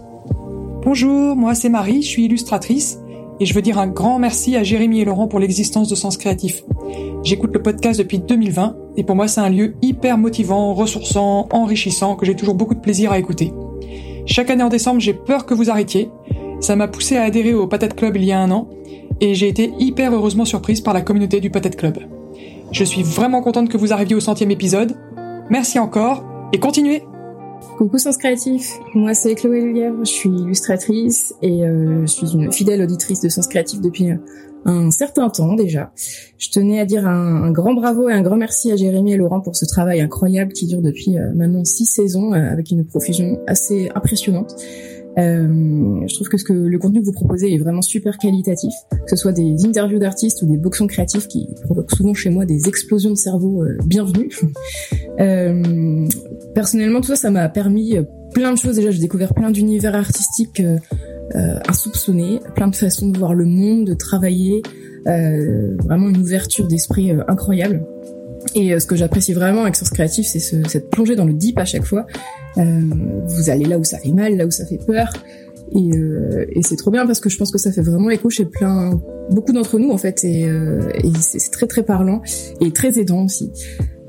[0.85, 2.98] Bonjour, moi c'est Marie, je suis illustratrice
[3.40, 6.16] et je veux dire un grand merci à Jérémy et Laurent pour l'existence de Sens
[6.16, 6.62] Créatif.
[7.24, 12.14] J'écoute le podcast depuis 2020 et pour moi c'est un lieu hyper motivant, ressourçant, enrichissant
[12.14, 13.53] que j'ai toujours beaucoup de plaisir à écouter.
[14.26, 16.09] Chaque année en décembre, j'ai peur que vous arrêtiez.
[16.61, 18.68] Ça m'a poussé à adhérer au Patate Club il y a un an
[19.21, 21.99] et j'ai été hyper heureusement surprise par la communauté du Patate Club.
[22.73, 24.95] Je suis vraiment contente que vous arriviez au centième épisode.
[25.51, 27.03] Merci encore et continuez
[27.77, 32.53] Coucou Sens Créatif, moi c'est Chloé Lelièvre, je suis illustratrice et euh, je suis une
[32.53, 34.11] fidèle auditrice de Sens Créatif depuis
[34.65, 35.93] un certain temps déjà.
[36.39, 39.41] Je tenais à dire un, grand bravo et un grand merci à Jérémy et Laurent
[39.41, 43.41] pour ce travail incroyable qui dure depuis euh, maintenant six saisons euh, avec une profusion
[43.47, 44.55] assez impressionnante.
[45.18, 48.73] Euh, je trouve que ce que le contenu que vous proposez est vraiment super qualitatif,
[48.90, 52.46] que ce soit des interviews d'artistes ou des boxons créatifs qui provoquent souvent chez moi
[52.46, 54.31] des explosions de cerveau euh, bienvenues.
[55.20, 56.07] euh,
[56.55, 57.96] personnellement, tout ça, ça m'a permis
[58.35, 58.77] plein de choses.
[58.77, 60.62] Déjà, j'ai découvert plein d'univers artistiques
[61.37, 64.62] euh, insoupçonnés, plein de façons de voir le monde, de travailler,
[65.07, 67.87] euh, vraiment une ouverture d'esprit euh, incroyable.
[68.55, 71.59] Et ce que j'apprécie vraiment avec Source Créatif, c'est ce, cette plongée dans le deep
[71.59, 72.07] à chaque fois.
[72.59, 72.81] Euh,
[73.26, 75.12] vous allez là où ça fait mal, là où ça fait peur.
[75.72, 78.29] Et, euh, et c'est trop bien parce que je pense que ça fait vraiment écho
[78.29, 79.00] chez plein,
[79.31, 80.24] beaucoup d'entre nous en fait.
[80.24, 82.22] Et, euh, et c'est très très parlant
[82.61, 83.50] et très aidant aussi,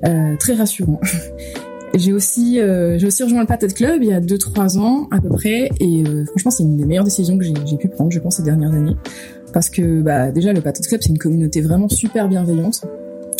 [0.06, 1.00] euh, très rassurant.
[1.96, 5.30] j'ai aussi j'ai aussi rejoint le Patate Club il y a 2-3 ans à peu
[5.30, 5.70] près.
[5.80, 8.74] Et franchement, c'est une des meilleures décisions que j'ai pu prendre, je pense, ces dernières
[8.74, 8.96] années.
[9.54, 12.86] Parce que bah, déjà, le Patate Club, c'est une communauté vraiment super bienveillante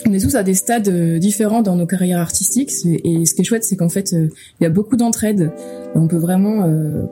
[0.08, 2.72] on est tous à des stades différents dans nos carrières artistiques.
[2.86, 4.30] Et ce qui est chouette c'est qu'en fait il
[4.64, 5.52] y a beaucoup d'entraide.
[5.96, 6.68] On peut vraiment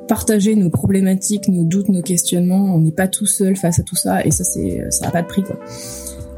[0.08, 2.75] partager nos problématiques nos doutes nos questionnements.
[2.75, 4.25] On n'est pas tout seul face à tout ça.
[4.25, 5.58] Et ça c'est ça a pas de prix quoi.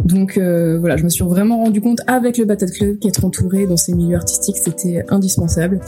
[0.05, 3.67] Donc euh, voilà, je me suis vraiment rendu compte avec le Battle Club qu'être entouré
[3.67, 5.79] dans ces milieux artistiques c'était indispensable.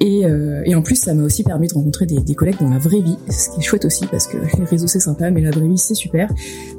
[0.00, 2.78] Et, euh, et, en plus, ça m'a aussi permis de rencontrer des, collègues dans la
[2.78, 5.50] vraie vie, ce qui est chouette aussi parce que les réseaux c'est sympa, mais la
[5.50, 6.30] vraie vie c'est super.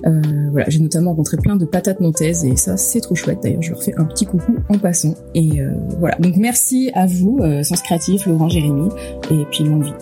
[0.05, 3.39] Euh, voilà, j'ai notamment rencontré plein de patates montaises et ça c'est trop chouette.
[3.43, 5.15] D'ailleurs, je leur fais un petit coucou en passant.
[5.36, 8.89] Et euh, voilà, donc merci à vous, Sens Créatif, Laurent, Jérémy,
[9.32, 9.93] et puis longue vie.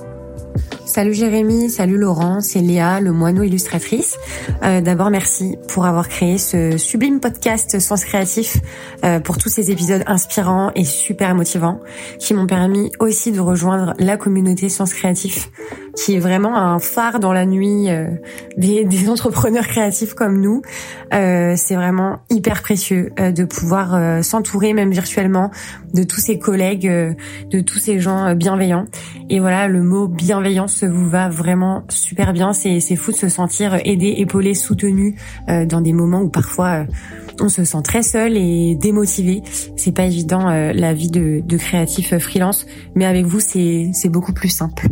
[0.85, 4.17] Salut Jérémy, salut Laurent, c'est Léa, le moineau illustratrice.
[4.63, 8.57] Euh, D'abord, merci pour avoir créé ce sublime podcast Sens Créatif
[9.03, 11.79] euh, pour tous ces épisodes inspirants et super motivants
[12.19, 15.49] qui m'ont permis aussi de rejoindre la communauté Sens Créatif
[15.97, 18.07] qui est vraiment un phare dans la nuit euh,
[18.57, 20.61] des, entrepreneurs créatifs comme nous.
[21.13, 25.51] Euh, c'est vraiment hyper précieux euh, de pouvoir euh, s'entourer même virtuellement
[25.93, 28.85] de tous ces collègues, de tous ces gens bienveillants.
[29.29, 32.53] Et voilà, le mot bienveillance vous va vraiment super bien.
[32.53, 35.15] C'est fou de se sentir aidé, épaulé, soutenu
[35.47, 36.85] dans des moments où parfois
[37.39, 39.43] on se sent très seul et démotivé.
[39.75, 43.91] C'est pas évident euh, la vie de, de créatif euh, freelance, mais avec vous c'est
[43.93, 44.87] c'est beaucoup plus simple.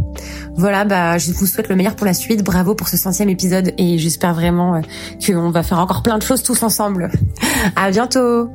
[0.56, 2.44] Voilà, bah je vous souhaite le meilleur pour la suite.
[2.44, 4.82] Bravo pour ce centième épisode et j'espère vraiment euh,
[5.26, 7.12] qu'on va faire encore plein de choses tous ensemble.
[7.76, 8.50] À bientôt.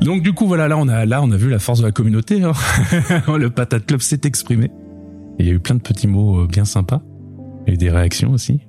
[0.00, 1.92] Donc du coup voilà là on a là on a vu la force de la
[1.92, 2.42] communauté.
[2.42, 2.52] Hein.
[3.36, 4.70] le patate club s'est exprimé.
[5.38, 7.02] il y a eu plein de petits mots bien sympas
[7.66, 8.60] et des réactions aussi.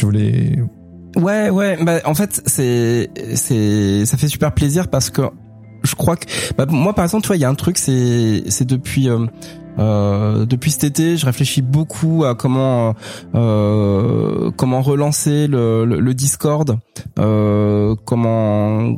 [0.00, 0.58] Tu voulais
[1.16, 1.76] Ouais, ouais.
[1.84, 5.20] Bah, en fait, c'est, c'est, ça fait super plaisir parce que
[5.82, 6.24] je crois que,
[6.56, 9.26] bah, moi, par exemple, tu vois, il y a un truc, c'est, c'est depuis, euh,
[9.78, 12.94] euh, depuis cet été, je réfléchis beaucoup à comment,
[13.34, 16.78] euh, comment relancer le, le, le Discord,
[17.18, 18.96] euh, comment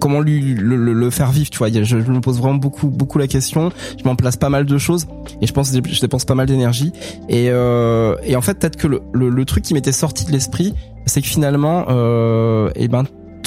[0.00, 4.04] comment le, faire vivre tu vois je, me pose vraiment beaucoup beaucoup la question je
[4.04, 5.06] m'en place pas mal de choses
[5.40, 6.92] et je pense je dépense pas mal d'énergie
[7.28, 10.74] et euh, et en fait peut-être que le, truc qui m'était sorti de l'esprit
[11.06, 13.04] c'est que finalement euh, et eh ben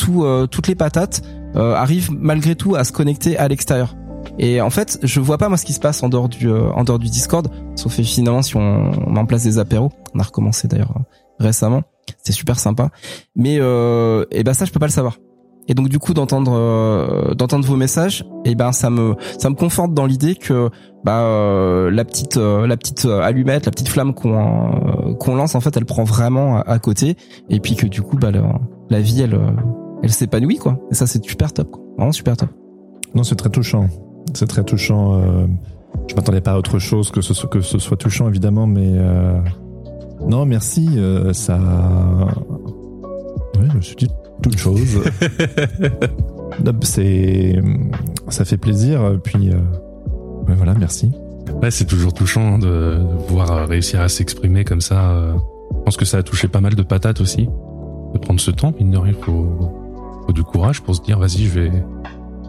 [0.10, 1.22] euh, toutes les patates
[1.56, 3.96] euh, arrivent malgré tout à se connecter à l'extérieur
[4.40, 6.72] et en fait, je vois pas moi ce qui se passe en dehors du euh,
[6.72, 9.92] en dehors du Discord, sauf finalement si on, on en place des apéros.
[10.16, 10.94] On a recommencé d'ailleurs
[11.40, 11.84] récemment,
[12.24, 12.90] c'est super sympa.
[13.36, 15.18] Mais et ben ça, je peux pas le savoir.
[15.68, 19.50] Et donc du coup d'entendre euh, d'entendre vos messages, et eh ben ça me ça
[19.50, 20.70] me conforte dans l'idée que
[21.04, 25.62] bah euh, la petite euh, la petite allumette, la petite flamme qu'on qu'on lance en
[25.62, 27.16] fait, elle prend vraiment à, côté
[27.50, 28.32] et puis que du coup bah
[28.90, 29.40] la, vie elle
[30.04, 30.80] elle s'épanouit quoi.
[30.92, 31.84] Et ça c'est super top quoi.
[31.98, 32.50] Vraiment super top.
[33.16, 33.88] Non, c'est très touchant.
[34.34, 35.22] C'est très touchant
[36.08, 38.92] je m'attendais pas à autre chose que ce que ce soit touchant évidemment mais
[40.28, 41.00] non, merci
[41.32, 41.60] ça
[43.56, 44.10] Ouais, je me suis dit
[44.44, 45.02] toute chose.
[46.84, 47.62] c'est,
[48.30, 49.20] ça fait plaisir.
[49.24, 49.58] Puis, euh,
[50.48, 51.12] voilà, merci.
[51.62, 55.12] Ouais, c'est toujours touchant hein, de, voir euh, réussir à s'exprimer comme ça.
[55.12, 55.34] Euh.
[55.78, 57.48] Je pense que ça a touché pas mal de patates aussi.
[58.14, 59.48] De prendre ce temps, mine de rien, faut,
[60.26, 61.72] faut du courage pour se dire, vas-y, je vais,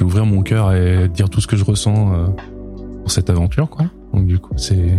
[0.03, 2.13] ouvrir mon cœur et dire tout ce que je ressens
[3.01, 3.87] pour cette aventure, quoi.
[4.13, 4.93] Donc du coup, c'est,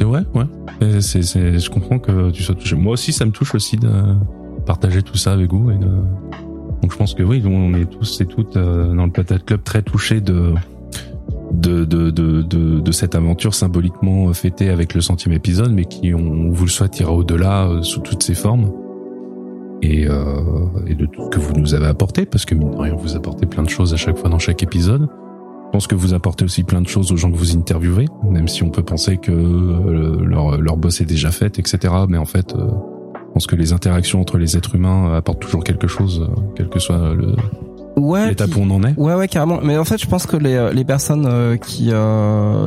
[0.00, 1.00] ouais, ouais.
[1.00, 2.74] C'est, c'est, je comprends que tu sois touché.
[2.74, 3.88] Moi aussi, ça me touche aussi de,
[4.70, 5.68] partager tout ça avec vous.
[6.80, 9.64] Donc je pense que oui, on est tous et toutes euh, dans le Patate Club
[9.64, 10.54] très touchés de
[11.50, 16.50] de, de, de, de, cette aventure symboliquement fêtée avec le centième épisode, mais qui, on
[16.52, 18.70] vous le souhaite, ira au-delà euh, sous toutes ses formes.
[19.82, 20.22] Et, euh,
[20.86, 23.16] et de tout ce que vous nous avez apporté, parce que mine de rien, vous
[23.16, 25.08] apportez plein de choses à chaque fois dans chaque épisode.
[25.66, 28.46] Je pense que vous apportez aussi plein de choses aux gens que vous interviewez, même
[28.46, 31.92] si on peut penser que leur, leur boss est déjà fait, etc.
[32.08, 32.54] Mais en fait,
[33.30, 36.68] je pense que les interactions entre les êtres humains apportent toujours quelque chose, euh, quel
[36.68, 37.36] que soit le,
[37.96, 38.98] ouais, l'étape où on en est.
[38.98, 39.60] Ouais, ouais, carrément.
[39.62, 41.92] Mais en fait, je pense que les, euh, les personnes euh, qui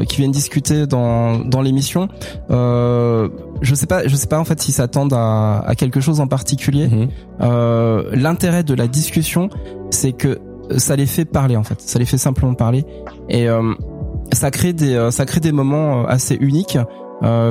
[0.08, 2.08] qui viennent discuter dans dans l'émission,
[2.50, 3.28] euh,
[3.62, 6.28] je sais pas, je sais pas en fait s'ils s'attendent à, à quelque chose en
[6.28, 6.90] particulier.
[7.42, 9.50] Euh, L'intérêt de la discussion,
[9.90, 10.40] c'est que
[10.78, 12.86] ça les fait parler en fait, ça les fait simplement parler
[13.30, 13.48] et
[14.32, 16.84] ça crée des ça crée des moments assez uniques euh,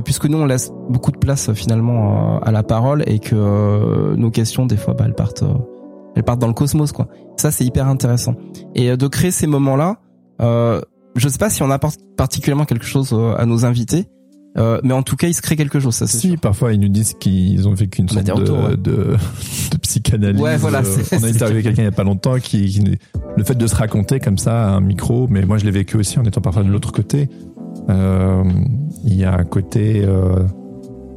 [0.05, 4.15] puisque nous on laisse beaucoup de place euh, finalement euh, à la parole et que
[4.15, 5.45] nos questions des fois bah, elles partent
[6.15, 7.09] elles partent dans le cosmos quoi.
[7.37, 8.35] Ça c'est hyper intéressant
[8.75, 9.97] et de créer ces moments là.
[10.41, 14.09] je sais pas si on apporte particulièrement quelque chose à nos invités.
[14.59, 16.89] Euh, mais en tout cas, il se crée quelque chose, ça Si, parfois ils nous
[16.89, 20.41] disent qu'ils ont vécu une sorte de, de, de, psychanalyse.
[20.41, 20.83] Ouais, voilà.
[21.13, 22.99] on a interviewé quelqu'un il y a pas longtemps qui, qui,
[23.37, 25.97] le fait de se raconter comme ça à un micro, mais moi je l'ai vécu
[25.97, 27.31] aussi en étant parfois de l'autre côté.
[27.89, 28.45] Euh,
[29.05, 30.37] il y a un côté euh,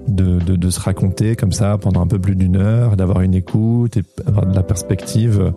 [0.08, 3.36] de, de, de, se raconter comme ça pendant un peu plus d'une heure, d'avoir une
[3.36, 5.54] écoute et avoir de la perspective.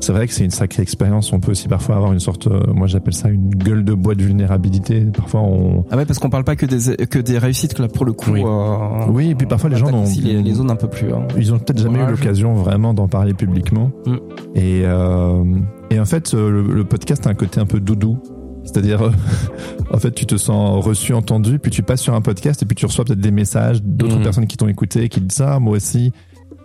[0.00, 1.32] c'est vrai que c'est une sacrée expérience.
[1.32, 4.14] On peut aussi parfois avoir une sorte, euh, moi j'appelle ça une gueule de bois
[4.14, 5.00] de vulnérabilité.
[5.16, 5.84] Parfois on.
[5.90, 8.12] Ah ouais, parce qu'on parle pas que des que des réussites que là pour le
[8.12, 8.30] coup.
[8.32, 8.42] Oui.
[8.44, 11.12] euh, Oui, et puis parfois les gens aussi les, les zones un peu plus.
[11.12, 11.26] hein.
[11.36, 13.90] Ils ont peut-être jamais eu l'occasion vraiment d'en parler publiquement.
[14.06, 14.14] Mm.
[14.56, 15.44] Et, euh,
[15.90, 18.18] et en fait, le, le podcast a un côté un peu doudou.
[18.64, 19.10] C'est-à-dire, euh,
[19.92, 22.74] en fait, tu te sens reçu, entendu, puis tu passes sur un podcast et puis
[22.76, 24.22] tu reçois peut-être des messages d'autres Mm.
[24.22, 26.12] personnes qui t'ont écouté, qui te disent ah moi aussi.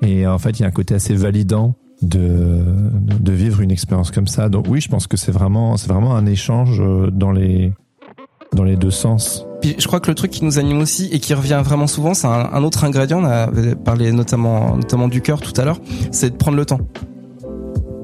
[0.02, 2.60] Et en fait, il y a un côté assez validant de,
[3.20, 4.50] de vivre une expérience comme ça.
[4.50, 7.74] Donc oui, je pense que c'est vraiment, c'est vraiment un échange euh, dans les
[8.54, 9.46] dans les deux sens.
[9.62, 12.14] Puis je crois que le truc qui nous anime aussi et qui revient vraiment souvent,
[12.14, 13.20] c'est un, un autre ingrédient.
[13.22, 15.80] On avait parlé notamment notamment du cœur tout à l'heure,
[16.12, 16.80] c'est de prendre le temps.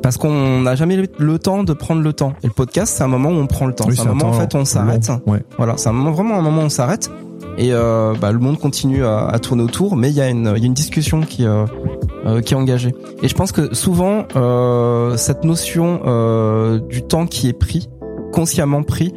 [0.03, 2.33] Parce qu'on n'a jamais le- temps de prendre le temps.
[2.43, 3.85] Et le podcast, c'est un moment où on prend le temps.
[3.87, 5.09] Oui, c'est un moment en fait où on s'arrête.
[5.25, 5.43] Ouais.
[5.57, 7.09] Voilà, c'est un moment vraiment un moment où on s'arrête
[7.57, 10.53] et euh, bah, le monde continue à, à tourner autour, mais il y a une
[10.55, 11.65] il y a une discussion qui euh,
[12.25, 12.93] euh, qui est engagée.
[13.23, 17.89] Et je pense que souvent euh, cette notion euh, du temps qui est pris,
[18.31, 19.13] consciemment pris,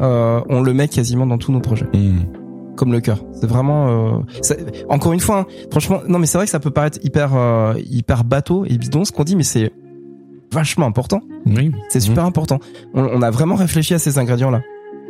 [0.00, 2.20] euh, on le met quasiment dans tous nos projets Hmm.
[2.76, 3.18] comme le cœur.
[3.32, 4.18] C'est vraiment euh,
[4.88, 7.74] encore une fois, hein, franchement, non mais c'est vrai que ça peut paraître hyper euh,
[7.90, 9.72] hyper bateau et bidon ce qu'on dit, mais c'est
[10.52, 11.20] vachement important.
[11.46, 11.72] Oui.
[11.88, 12.58] C'est super important.
[12.94, 14.62] On, on a vraiment réfléchi à ces ingrédients là.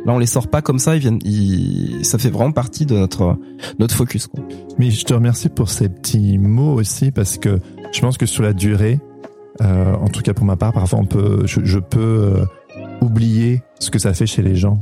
[0.05, 0.95] Là, on les sort pas comme ça.
[0.95, 1.19] Ils viennent.
[1.25, 3.37] Ils, ça fait vraiment partie de notre
[3.79, 4.27] notre focus.
[4.27, 4.43] Quoi.
[4.77, 7.59] Mais je te remercie pour ces petits mots aussi parce que
[7.91, 8.99] je pense que sur la durée,
[9.61, 12.45] euh, en tout cas pour ma part, parfois on peut, je, je peux euh,
[13.01, 14.79] oublier ce que ça fait chez les gens.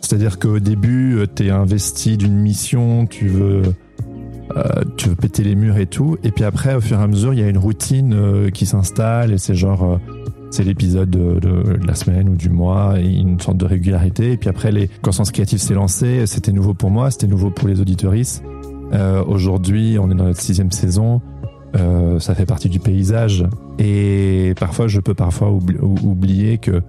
[0.00, 3.62] C'est-à-dire qu'au début, tu es investi d'une mission, tu veux,
[4.56, 4.62] euh,
[4.96, 7.32] tu veux péter les murs et tout, et puis après, au fur et à mesure,
[7.32, 9.96] il y a une routine euh, qui s'installe et c'est genre, euh,
[10.50, 14.32] c'est l'épisode de, de- de la semaine ou du mois, et une sorte de régularité.
[14.32, 17.50] Et puis après, les, quand Sens Créatif s'est lancé, c'était nouveau pour moi, c'était nouveau
[17.50, 18.44] pour les auditoristes.
[18.92, 21.22] Euh, Aujourd'hui, on est dans notre sixième saison.
[21.74, 23.46] Euh, ça fait partie du paysage.
[23.78, 26.82] Et parfois, je peux parfois oubli- ou- oublier que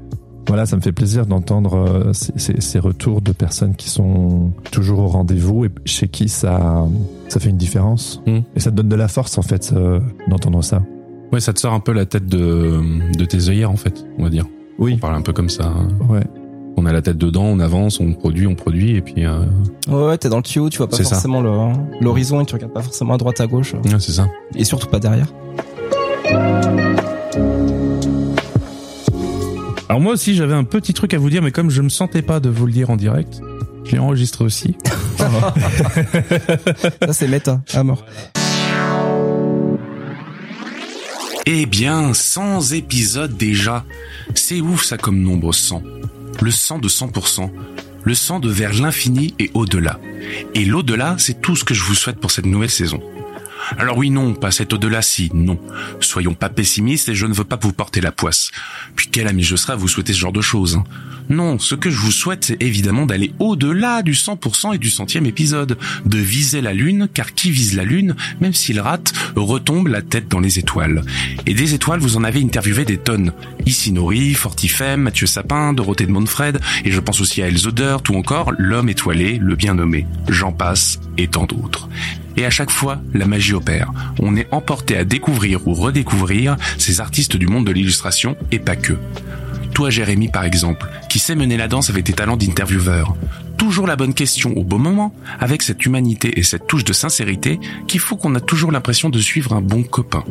[0.47, 4.51] voilà, ça me fait plaisir d'entendre euh, ces, ces- ces retours de personnes qui sont
[4.71, 6.85] toujours au rendez-vous et chez qui ça,
[7.29, 8.21] ça fait une différence.
[8.27, 8.39] Mm.
[8.55, 10.81] Et ça te donne de la force, en fait, euh, d'entendre ça.
[11.31, 12.79] Ouais, ça te sort un peu la tête de,
[13.17, 14.45] de tes œillères, en fait, on va dire.
[14.79, 14.93] Oui.
[14.95, 15.71] On parle un peu comme ça.
[16.09, 16.23] Ouais.
[16.75, 19.45] On a la tête dedans, on avance, on produit, on produit, et puis, euh,
[19.87, 21.51] Ouais, ouais, t'es dans le tuyau, tu vois pas forcément le
[22.01, 24.27] l'horizon et tu regardes pas forcément à droite à gauche ouais, c'est ça.
[24.55, 25.27] et surtout pas derrière.
[29.93, 32.23] Alors moi aussi, j'avais un petit truc à vous dire, mais comme je me sentais
[32.23, 33.41] pas de vous le dire en direct,
[33.85, 34.75] je l'ai enregistré aussi.
[35.19, 38.03] Ça c'est méta à mort.
[41.45, 43.85] Eh bien, 100 épisodes déjà.
[44.33, 45.83] C'est ouf ça comme nombre 100.
[46.41, 47.51] Le 100 de 100%.
[48.03, 49.99] Le 100 de vers l'infini et au-delà.
[50.55, 52.99] Et l'au-delà, c'est tout ce que je vous souhaite pour cette nouvelle saison.
[53.77, 55.59] Alors oui, non, pas cet au-delà-ci, non.
[55.99, 58.51] Soyons pas pessimistes et je ne veux pas vous porter la poisse.
[58.95, 60.83] Puis quel ami je serai vous souhaiter ce genre de choses hein.
[61.29, 65.25] Non, ce que je vous souhaite, c'est évidemment d'aller au-delà du 100% et du centième
[65.25, 65.77] épisode.
[66.05, 70.27] De viser la lune, car qui vise la lune, même s'il rate, retombe la tête
[70.27, 71.03] dans les étoiles.
[71.45, 73.31] Et des étoiles, vous en avez interviewé des tonnes.
[73.65, 78.17] Ici Nori, Fortifem, Mathieu Sapin, Dorothée de Montfred, et je pense aussi à Elzoder, ou
[78.17, 80.05] encore l'homme étoilé, le bien nommé.
[80.27, 81.87] J'en passe, et tant d'autres.
[82.37, 83.91] Et à chaque fois, la magie opère.
[84.19, 88.75] On est emporté à découvrir ou redécouvrir ces artistes du monde de l'illustration, et pas
[88.75, 88.93] que.
[89.73, 93.15] Toi, Jérémy, par exemple, qui sait mener la danse avec tes talents d'intervieweur.
[93.57, 97.59] Toujours la bonne question au bon moment, avec cette humanité et cette touche de sincérité
[97.87, 100.23] qui faut qu'on a toujours l'impression de suivre un bon copain.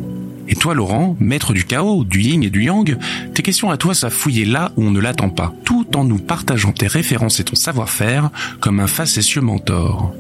[0.48, 2.96] Et toi, Laurent, maître du chaos, du yin et du yang,
[3.34, 6.18] tes questions à toi, ça fouiller là où on ne l'attend pas, tout en nous
[6.18, 10.14] partageant tes références et ton savoir-faire comme un facétieux mentor.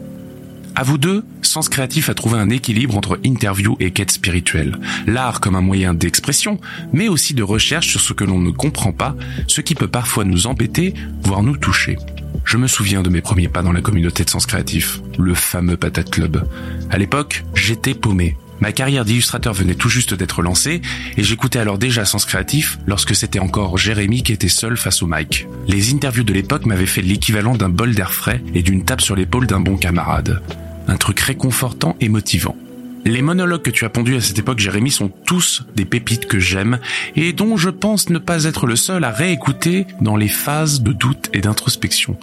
[0.74, 4.78] À vous deux, Sens Créatif a trouvé un équilibre entre interview et quête spirituelle.
[5.06, 6.58] L'art comme un moyen d'expression,
[6.92, 9.14] mais aussi de recherche sur ce que l'on ne comprend pas,
[9.48, 11.98] ce qui peut parfois nous embêter, voire nous toucher.
[12.44, 15.76] Je me souviens de mes premiers pas dans la communauté de Sens Créatif, le fameux
[15.76, 16.42] Patate Club.
[16.90, 18.36] À l'époque, j'étais paumé.
[18.62, 20.82] Ma carrière d'illustrateur venait tout juste d'être lancée
[21.16, 25.08] et j'écoutais alors déjà Sens Créatif lorsque c'était encore Jérémy qui était seul face au
[25.08, 25.48] mic.
[25.66, 29.16] Les interviews de l'époque m'avaient fait l'équivalent d'un bol d'air frais et d'une tape sur
[29.16, 30.40] l'épaule d'un bon camarade.
[30.86, 32.56] Un truc réconfortant et motivant.
[33.04, 36.38] Les monologues que tu as pondus à cette époque, Jérémy, sont tous des pépites que
[36.38, 36.78] j'aime
[37.16, 40.92] et dont je pense ne pas être le seul à réécouter dans les phases de
[40.92, 42.16] doute et d'introspection.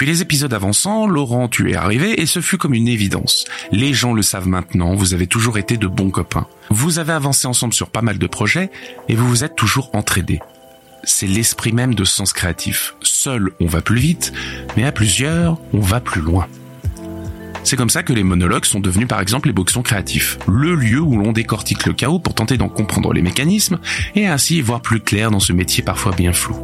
[0.00, 3.44] Puis les épisodes avançant, Laurent, tu es arrivé et ce fut comme une évidence.
[3.70, 6.46] Les gens le savent maintenant, vous avez toujours été de bons copains.
[6.70, 8.70] Vous avez avancé ensemble sur pas mal de projets
[9.10, 10.40] et vous vous êtes toujours entraidés.
[11.04, 12.94] C'est l'esprit même de Sens Créatif.
[13.02, 14.32] Seul, on va plus vite,
[14.74, 16.46] mais à plusieurs, on va plus loin.
[17.62, 21.00] C'est comme ça que les monologues sont devenus par exemple les boxons créatifs, le lieu
[21.00, 23.78] où l'on décortique le chaos pour tenter d'en comprendre les mécanismes
[24.14, 26.56] et ainsi voir plus clair dans ce métier parfois bien flou.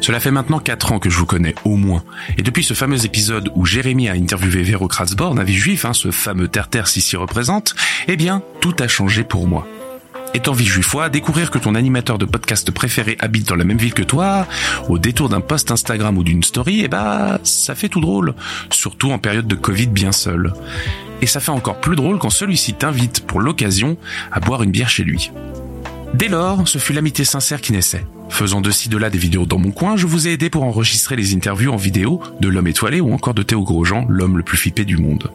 [0.00, 2.04] Cela fait maintenant 4 ans que je vous connais, au moins.
[2.38, 6.10] Et depuis ce fameux épisode où Jérémy a interviewé Véro Kratzborn, vie juif, hein, ce
[6.10, 7.74] fameux terre-terre s'y représente,
[8.08, 9.66] eh bien, tout a changé pour moi.
[10.34, 13.94] Étant vie juifois, découvrir que ton animateur de podcast préféré habite dans la même ville
[13.94, 14.46] que toi,
[14.88, 18.34] au détour d'un post Instagram ou d'une story, eh bah, ça fait tout drôle.
[18.70, 20.52] Surtout en période de Covid bien seul.
[21.22, 23.96] Et ça fait encore plus drôle quand celui-ci t'invite pour l'occasion
[24.30, 25.30] à boire une bière chez lui.
[26.12, 28.04] Dès lors, ce fut l'amitié sincère qui naissait.
[28.28, 30.64] Faisant de ci de là des vidéos dans mon coin, je vous ai aidé pour
[30.64, 34.42] enregistrer les interviews en vidéo de l'homme étoilé ou encore de Théo Grosjean, l'homme le
[34.42, 35.30] plus flippé du monde.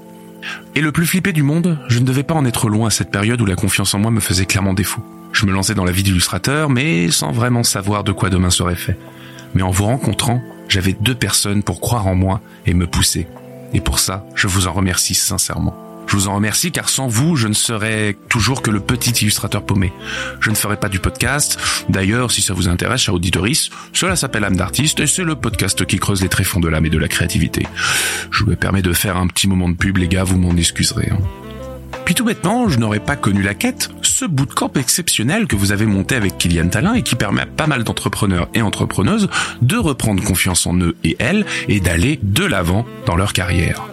[0.76, 3.12] Et le plus flippé du monde, je ne devais pas en être loin à cette
[3.12, 5.02] période où la confiance en moi me faisait clairement défaut.
[5.34, 8.76] Je me lançais dans la vie d'illustrateur, mais sans vraiment savoir de quoi demain serait
[8.76, 8.98] fait.
[9.54, 13.28] Mais en vous rencontrant, j'avais deux personnes pour croire en moi et me pousser.
[13.74, 15.91] Et pour ça, je vous en remercie sincèrement.
[16.08, 19.66] Je vous en remercie car sans vous, je ne serais toujours que le petit illustrateur
[19.66, 19.94] paumé.
[20.42, 21.58] Je ne ferais pas du podcast.
[21.90, 25.86] D'ailleurs, si ça vous intéresse, à Auditoris, cela s'appelle âme d'artiste et c'est le podcast
[25.86, 27.66] qui creuse les tréfonds de l'âme et de la créativité.
[28.30, 31.10] Je me permets de faire un petit moment de pub, les gars, vous m'en excuserez.
[31.12, 31.20] Hein.
[32.06, 35.86] Puis tout bêtement, je n'aurais pas connu la quête, ce bootcamp exceptionnel que vous avez
[35.86, 39.30] monté avec Kylian Talin et qui permet à pas mal d'entrepreneurs et entrepreneuses
[39.62, 43.84] de reprendre confiance en eux et elles et d'aller de l'avant dans leur carrière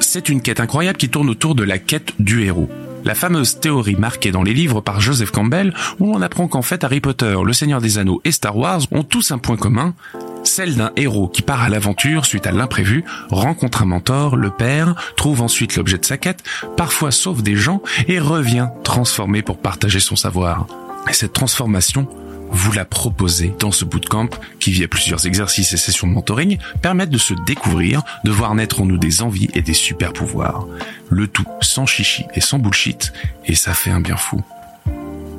[0.00, 2.68] c'est une quête incroyable qui tourne autour de la quête du héros.
[3.04, 6.82] La fameuse théorie marquée dans les livres par Joseph Campbell, où l'on apprend qu'en fait
[6.82, 9.94] Harry Potter, Le Seigneur des Anneaux et Star Wars ont tous un point commun,
[10.42, 14.96] celle d'un héros qui part à l'aventure suite à l'imprévu, rencontre un mentor, le perd,
[15.16, 16.42] trouve ensuite l'objet de sa quête,
[16.76, 20.66] parfois sauve des gens et revient transformé pour partager son savoir.
[21.08, 22.08] Et cette transformation,
[22.50, 24.30] vous la proposez dans ce bootcamp
[24.60, 28.80] qui, via plusieurs exercices et sessions de mentoring, permettent de se découvrir, de voir naître
[28.80, 30.66] en nous des envies et des super pouvoirs.
[31.10, 33.12] Le tout sans chichi et sans bullshit,
[33.44, 34.42] et ça fait un bien fou.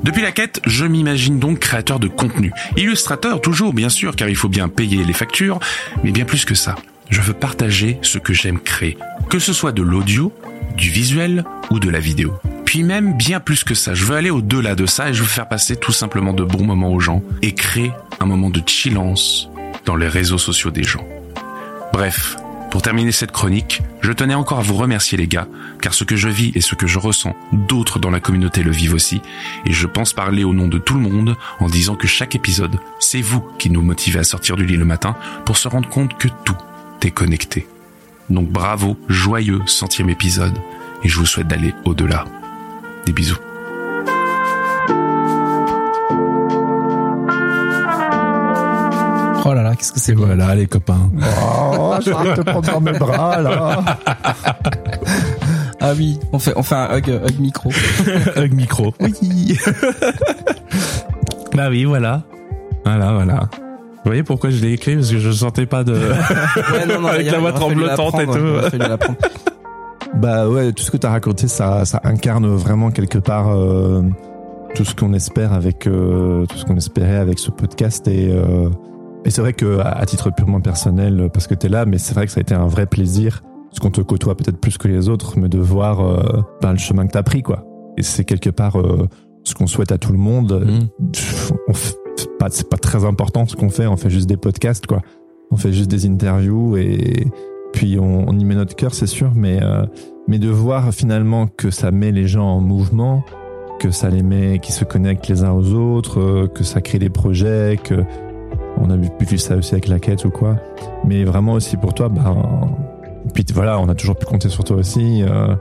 [0.04, 2.54] Depuis la quête, je m'imagine donc créateur de contenu.
[2.78, 5.60] Illustrateur toujours, bien sûr, car il faut bien payer les factures,
[6.04, 6.76] mais bien plus que ça.
[7.10, 8.98] Je veux partager ce que j'aime créer,
[9.30, 10.34] que ce soit de l'audio,
[10.76, 12.34] du visuel ou de la vidéo.
[12.66, 15.30] Puis même bien plus que ça, je veux aller au-delà de ça et je veux
[15.30, 19.50] faire passer tout simplement de bons moments aux gens et créer un moment de chillance
[19.86, 21.06] dans les réseaux sociaux des gens.
[21.94, 22.36] Bref,
[22.70, 25.48] pour terminer cette chronique, je tenais encore à vous remercier les gars,
[25.82, 28.72] car ce que je vis et ce que je ressens, d'autres dans la communauté le
[28.72, 29.22] vivent aussi,
[29.66, 32.78] et je pense parler au nom de tout le monde en disant que chaque épisode,
[33.00, 36.18] c'est vous qui nous motivez à sortir du lit le matin pour se rendre compte
[36.18, 36.58] que tout
[37.02, 37.68] est connecté.
[38.30, 40.58] Donc bravo, joyeux centième épisode,
[41.04, 42.26] et je vous souhaite d'aller au-delà.
[43.06, 43.38] Des bisous.
[49.46, 51.10] Oh là là, qu'est-ce que c'est Voilà les copains.
[51.80, 53.84] Oh, je vais te prendre dans mes bras là.
[55.80, 57.70] Ah oui, on fait on fait un hug, hug micro.
[58.36, 58.94] hug micro.
[59.00, 59.58] Oui.
[61.56, 62.24] bah oui, voilà.
[62.84, 63.50] Voilà, voilà.
[64.08, 64.96] Vous voyez pourquoi je l'ai écrit?
[64.96, 65.92] Parce que je sentais pas de...
[65.94, 68.78] Ouais, non, non, Avec a- la voix tremblotante et tout.
[70.16, 74.02] Bah ouais, tout ce que tu as raconté, ça, ça incarne vraiment quelque part euh,
[74.74, 78.70] tout ce qu'on espère avec euh, tout ce qu'on espérait avec ce podcast et euh,
[79.26, 81.98] et c'est vrai que à, à titre purement personnel, parce que tu es là, mais
[81.98, 84.78] c'est vrai que ça a été un vrai plaisir, parce qu'on te côtoie peut-être plus
[84.78, 87.66] que les autres, mais de voir euh, ben, le chemin que tu as pris quoi.
[87.98, 89.08] Et c'est quelque part euh,
[89.44, 90.66] ce qu'on souhaite à tout le monde.
[91.68, 91.94] On f-
[92.40, 95.02] pas, c'est pas très important ce qu'on fait, on fait juste des podcasts quoi.
[95.52, 97.28] On fait juste des interviews et
[97.74, 99.86] puis on, y met notre cœur, c'est sûr, mais euh,
[100.28, 103.24] mais de voir finalement que ça met les gens en mouvement,
[103.80, 107.00] que ça les met, qui se connectent les uns aux autres, euh, que ça crée
[107.00, 108.04] des projets, que
[108.80, 110.58] on a vivre ça aussi avec la quête ou quoi.
[111.06, 112.36] Mais vraiment aussi pour toi, bah,
[113.34, 115.24] puis voilà, on a toujours pu compter sur toi aussi.
[115.24, 115.56] euh,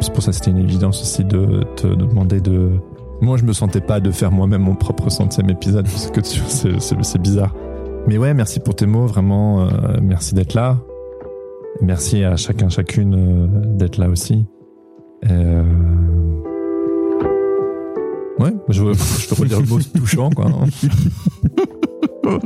[0.00, 2.70] c'est pour ça que c'était une évidence aussi de te demander de.
[3.22, 7.18] Moi, je me sentais pas de faire moi-même mon propre centième épisode parce que c'est
[7.20, 7.54] bizarre.
[8.06, 9.62] Mais ouais, merci pour tes mots, vraiment.
[9.66, 9.68] euh,
[10.02, 10.78] merci d'être là.
[11.82, 14.46] Merci à chacun, chacune euh, d'être là aussi.
[15.30, 15.62] Euh...
[18.38, 20.46] Ouais, je, je peux redire le mot touchant, quoi.
[20.46, 20.64] hein.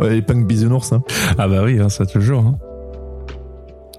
[0.00, 1.02] ouais, les punk bisounours, hein.
[1.38, 2.40] Ah bah oui, hein, ça toujours.
[2.44, 2.58] hein.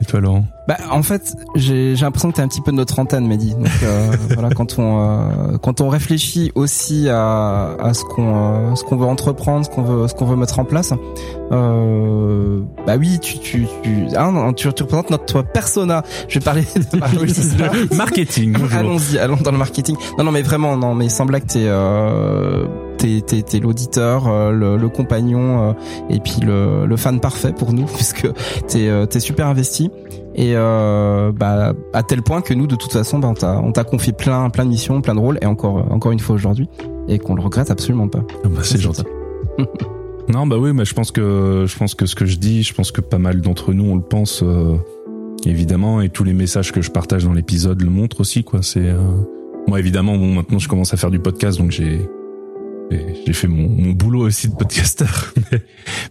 [0.02, 3.28] Et toi Laurent Bah, en fait, j'ai l'impression que t'es un petit peu notre antenne,
[3.28, 3.54] Mehdi.
[3.54, 8.76] Donc euh, voilà, quand on euh, quand on réfléchit aussi à, à ce qu'on euh,
[8.76, 10.94] ce qu'on veut entreprendre, ce qu'on veut ce qu'on veut mettre en place,
[11.52, 16.04] euh, bah oui, tu tu tu non, tu, tu représentes notre persona.
[16.28, 17.18] Je vais parler de Marie.
[17.96, 18.56] Marketing.
[18.74, 19.96] Allons-y, allons dans le marketing.
[20.18, 22.66] Non, non, mais vraiment, non, mais il semble que t'es, euh,
[23.00, 25.74] t'es t'es t'es l'auditeur, euh, le, le compagnon euh,
[26.10, 28.28] et puis le, le fan parfait pour nous puisque
[28.68, 29.90] t'es euh, t'es super investi
[30.36, 33.72] et euh, bah à tel point que nous de toute façon bah, on t'a on
[33.72, 36.70] t'a confié plein plein de missions, plein de rôles et encore encore une fois aujourd'hui
[37.08, 38.24] et qu'on le regrette absolument pas.
[38.44, 39.04] Ah bah, c'est gentil.
[40.30, 42.74] non bah oui, mais je pense que je pense que ce que je dis, je
[42.74, 44.76] pense que pas mal d'entre nous on le pense euh,
[45.46, 48.62] évidemment et tous les messages que je partage dans l'épisode le montrent aussi quoi.
[48.62, 49.00] C'est euh,
[49.68, 52.00] moi évidemment bon maintenant je commence à faire du podcast donc j'ai
[52.92, 55.34] j'ai fait mon, boulot aussi de podcasteur.
[55.52, 55.62] Mais,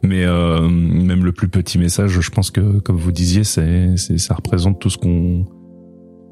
[0.03, 4.35] mais euh, même le plus petit message je pense que comme vous disiez c'est ça
[4.35, 5.45] représente tout ce qu'on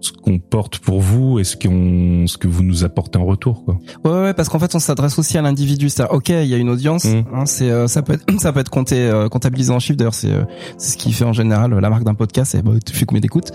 [0.07, 3.65] ce qu'on porte pour vous et ce qu'on ce que vous nous apportez en retour
[3.65, 3.79] quoi.
[4.05, 5.89] Ouais ouais parce qu'en fait on s'adresse aussi à l'individu.
[5.89, 7.25] C'est OK il y a une audience Mmh.
[7.35, 9.97] hein, c'est euh, ça peut être ça peut être compté euh, comptabilisé en chiffres.
[9.97, 10.45] D'ailleurs c'est euh,
[10.79, 12.53] c'est ce qui fait en général la marque d'un podcast.
[12.53, 13.53] C'est bah, tu fais combien d'écoutes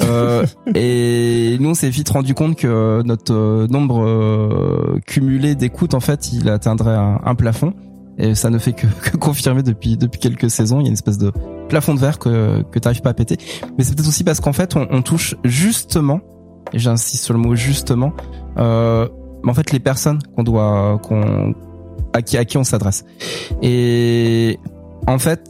[0.00, 6.32] euh, et nous on s'est vite rendu compte que notre nombre cumulé d'écoutes en fait
[6.32, 7.74] il atteindrait un, un plafond
[8.18, 10.80] et ça ne fait que, que confirmer depuis depuis quelques saisons.
[10.80, 11.32] Il y a une espèce de
[11.68, 13.38] plafond de verre que que t'arrives pas à péter.
[13.76, 16.20] Mais c'est peut-être aussi parce qu'en fait on, on touche justement
[16.72, 18.12] et j'insiste sur le mot justement
[18.58, 19.08] euh,
[19.44, 21.54] mais en fait les personnes qu'on doit qu'on
[22.12, 23.04] à qui à qui on s'adresse.
[23.62, 24.58] Et
[25.06, 25.42] en fait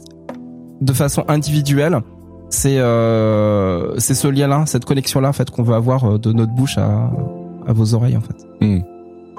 [0.81, 2.01] de façon individuelle
[2.49, 6.17] c'est euh, c'est ce lien là cette connexion là en fait qu'on veut avoir euh,
[6.19, 7.11] de notre bouche à
[7.65, 8.45] à vos oreilles en fait.
[8.61, 8.81] Mm.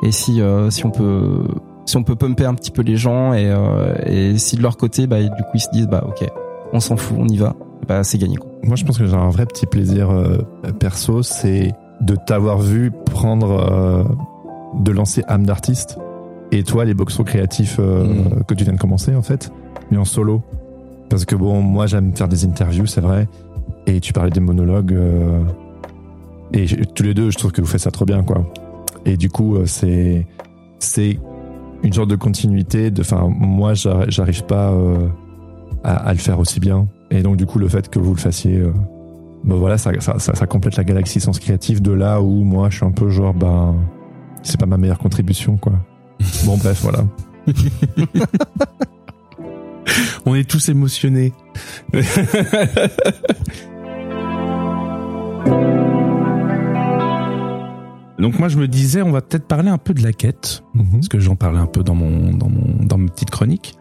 [0.03, 1.45] et si euh, si on peut
[1.87, 4.77] si on peut pumper un petit peu les gens et euh, et si de leur
[4.77, 6.27] côté bah du coup ils se disent bah ok
[6.73, 7.55] on s'en fout on y va
[7.87, 8.51] bah c'est gagné quoi.
[8.67, 10.39] Moi, je pense que j'ai un vrai petit plaisir euh,
[10.79, 14.05] perso, c'est de t'avoir vu prendre, euh,
[14.81, 15.99] de lancer âme d'artiste,
[16.51, 18.45] et toi, les boxos créatifs Mm.
[18.49, 19.53] que tu viens de commencer, en fait,
[19.91, 20.41] mais en solo.
[21.11, 23.29] Parce que bon, moi, j'aime faire des interviews, c'est vrai,
[23.87, 24.97] et tu parlais des monologues,
[26.55, 26.65] et
[26.95, 28.47] tous les deux, je trouve que vous faites ça trop bien, quoi.
[29.05, 30.27] Et du coup, c'est
[30.79, 31.19] c'est
[31.85, 32.91] une sorte de continuité.
[32.91, 35.07] De, enfin, moi, j'arri- j'arrive pas euh,
[35.85, 36.89] à, à le faire aussi bien.
[37.11, 38.73] Et donc, du coup, le fait que vous le fassiez, euh,
[39.45, 42.69] ben voilà, ça, ça, ça, ça complète la galaxie sens créatif de là où moi,
[42.71, 43.75] je suis un peu genre, ben,
[44.43, 45.75] c'est pas ma meilleure contribution, quoi.
[46.47, 47.05] Bon, bref, voilà.
[50.27, 51.33] On est tous émotionnés.
[58.25, 60.93] Donc moi je me disais on va peut-être parler un peu de la quête Mhm.
[60.93, 63.75] parce que j'en parlais un peu dans mon dans mon dans ma petite chronique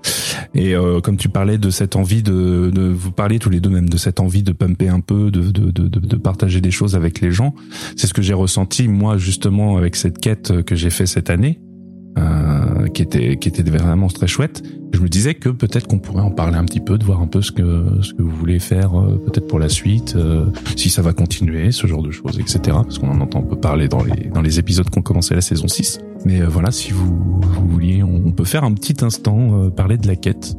[0.54, 3.70] et euh, comme tu parlais de cette envie de, de vous parler tous les deux
[3.70, 6.72] même de cette envie de pumper un peu de de de de, de partager des
[6.72, 7.56] choses avec les gens
[7.96, 11.60] c'est ce que j'ai ressenti moi justement avec cette quête que j'ai fait cette année
[12.18, 14.62] euh, qui était qui était vraiment très chouette
[14.94, 17.28] je me disais que peut-être qu'on pourrait en parler un petit peu de voir un
[17.28, 20.46] peu ce que ce que vous voulez faire euh, peut-être pour la suite euh,
[20.76, 23.56] si ça va continuer ce genre de choses etc parce qu'on en entend un peu
[23.56, 26.92] parler dans les dans les épisodes qu'on commençait la saison 6 mais euh, voilà si
[26.92, 30.54] vous, vous vouliez on, peut faire un petit instant euh, parler de la quête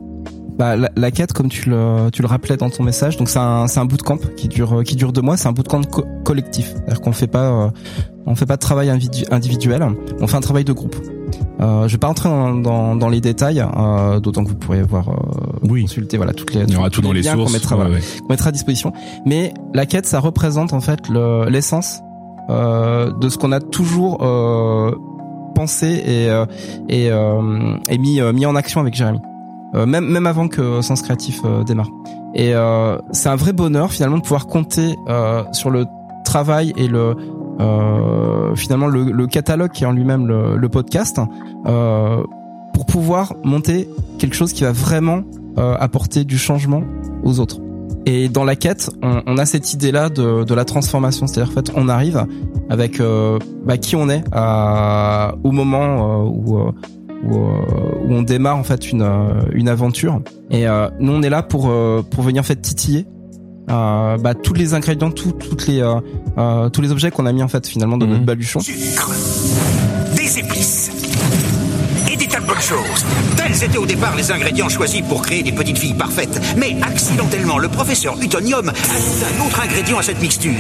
[0.58, 3.40] Bah, la, la quête, comme tu le, tu le rappelais dans ton message, donc c'est
[3.40, 5.36] un, c'est un bootcamp qui dure, qui dure deux mois.
[5.36, 7.70] C'est un bootcamp co- collectif, c'est-à-dire qu'on fait pas, euh,
[8.26, 9.82] on fait pas de travail individu- individuel,
[10.20, 10.94] on fait un travail de groupe.
[11.60, 14.82] Euh, je vais pas rentrer dans, dans, dans les détails, euh, d'autant que vous pourrez
[14.82, 15.14] voir, euh,
[15.68, 15.82] Oui.
[15.82, 17.96] consulter voilà toutes les, il y aura tout dans les sources qu'on mettra, ouais, voilà,
[17.98, 18.02] ouais.
[18.20, 18.92] qu'on mettra à disposition.
[19.24, 22.00] Mais la quête, ça représente en fait le- l'essence
[22.50, 24.92] euh, de ce qu'on a toujours euh,
[25.54, 26.44] pensé et euh,
[26.88, 29.20] et, euh, et mis euh, mis en action avec Jérémy.
[29.74, 31.90] Euh, même même avant que Sens Créatif démarre.
[32.34, 35.86] Et euh, c'est un vrai bonheur finalement de pouvoir compter euh, sur le
[36.24, 37.14] travail et le
[37.60, 41.20] euh, finalement le, le catalogue qui est en lui-même le, le podcast
[41.66, 42.22] euh,
[42.72, 43.88] pour pouvoir monter
[44.18, 45.22] quelque chose qui va vraiment
[45.58, 46.82] euh, apporter du changement
[47.22, 47.60] aux autres.
[48.06, 51.54] Et dans la quête, on, on a cette idée-là de, de la transformation, c'est-à-dire en
[51.54, 52.26] fait, on arrive
[52.68, 58.58] avec euh, bah, qui on est à, au moment euh, où, où, où on démarre
[58.58, 59.08] en fait une,
[59.52, 60.20] une aventure.
[60.50, 60.66] Et
[61.00, 61.72] nous, on est là pour
[62.10, 63.06] pour venir en fait titiller
[63.70, 65.94] euh, bah, tous les ingrédients, tout, toutes les euh,
[66.38, 68.12] euh, tous les objets qu'on a mis en fait finalement dans Mhm.
[68.12, 68.60] notre baluchon.
[68.60, 69.10] sucre,
[70.16, 70.90] des épices
[72.12, 73.04] et des tas de bonnes choses.
[73.36, 76.40] Tels étaient au départ les ingrédients choisis pour créer des petites filles parfaites.
[76.56, 80.52] Mais accidentellement, le professeur Utonium ajoute un autre ingrédient à cette mixture,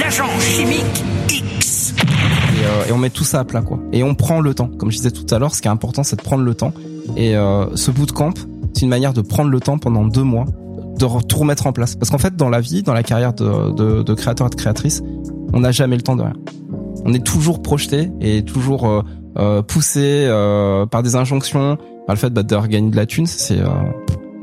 [0.00, 1.92] l'agent chimique X.
[1.98, 3.78] et, euh, et on met tout ça à plat quoi.
[3.92, 4.68] Et on prend le temps.
[4.78, 6.72] Comme je disais tout à l'heure, ce qui est important, c'est de prendre le temps.
[7.16, 8.32] Et euh, ce bootcamp,
[8.74, 10.46] c'est une manière de prendre le temps pendant deux mois
[10.98, 11.94] de tout remettre en place.
[11.96, 14.54] Parce qu'en fait, dans la vie, dans la carrière de, de, de créateur et de
[14.56, 15.02] créatrice,
[15.52, 16.34] on n'a jamais le temps de rien.
[17.04, 19.02] On est toujours projeté et toujours euh,
[19.38, 21.76] euh, poussé euh, par des injonctions,
[22.06, 23.66] par le fait bah, de gagner de la thune, c'est euh,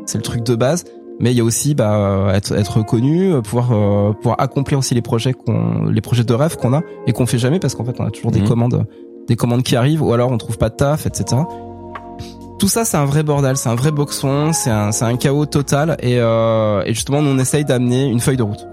[0.06, 0.86] c'est le truc de base.
[1.20, 4.94] Mais il y a aussi bah, être, être reconnu, euh, pouvoir euh, pouvoir accomplir aussi
[4.96, 7.86] les projets qu'on, les projets de rêve qu'on a et qu'on fait jamais parce qu'en
[7.86, 8.48] fait on a toujours des Mhm.
[8.48, 8.86] commandes
[9.28, 11.42] des commandes qui arrivent, ou alors on trouve pas de taf, etc.
[12.66, 15.46] Tout ça, c'est un vrai bordel, c'est un vrai boxon, c'est un, c'est un chaos
[15.46, 18.68] total, et, euh, et justement, on essaye d'amener une feuille de route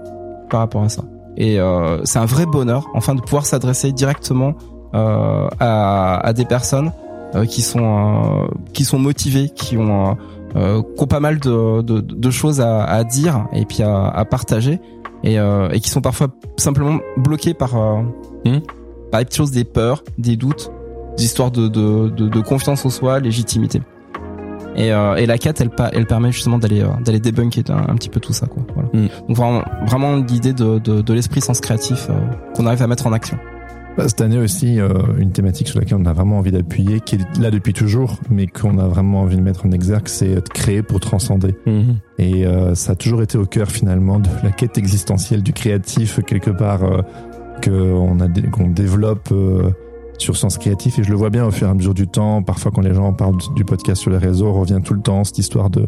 [0.49, 1.03] par rapport à ça.
[1.37, 4.55] Et euh, c'est un vrai bonheur, enfin, de pouvoir s'adresser directement
[4.95, 6.91] euh, à, à des personnes
[7.35, 10.17] euh, qui sont euh, qui sont motivées, qui ont
[10.55, 14.07] euh, qui ont pas mal de, de, de choses à, à, dire et puis à,
[14.07, 14.81] à partager
[15.23, 18.57] et, euh, et qui sont parfois simplement bloqués par mmh.
[19.11, 20.71] par des choses, des peurs, des doutes,
[21.17, 23.81] histoires de, de, de, de confiance en soi, légitimité.
[24.75, 28.09] Et, euh, et la quête, elle, elle permet justement d'aller d'aller débunker un, un, petit
[28.09, 28.63] peu tout ça, quoi.
[28.73, 28.89] Voilà.
[28.93, 29.07] Mmh.
[29.27, 32.07] Donc vraiment, vraiment l'idée de, de, de l'esprit sens créatif
[32.55, 33.37] qu'on arrive à mettre en action.
[33.97, 34.89] Bah, cette année aussi, euh,
[35.19, 38.47] une thématique sur laquelle on a vraiment envie d'appuyer, qui est là depuis toujours, mais
[38.47, 41.55] qu'on a vraiment envie de mettre en exergue, c'est de créer pour transcender.
[41.67, 41.81] Mmh.
[42.17, 46.19] Et euh, ça a toujours été au cœur finalement de la quête existentielle du créatif,
[46.25, 47.01] quelque part, euh,
[47.63, 48.17] qu'on
[48.51, 49.31] qu'on développe
[50.17, 50.99] sur Sens Créatif.
[50.99, 52.93] Et je le vois bien au fur et à mesure du temps, parfois quand les
[52.93, 55.87] gens parlent du podcast sur les réseaux, on revient tout le temps cette histoire de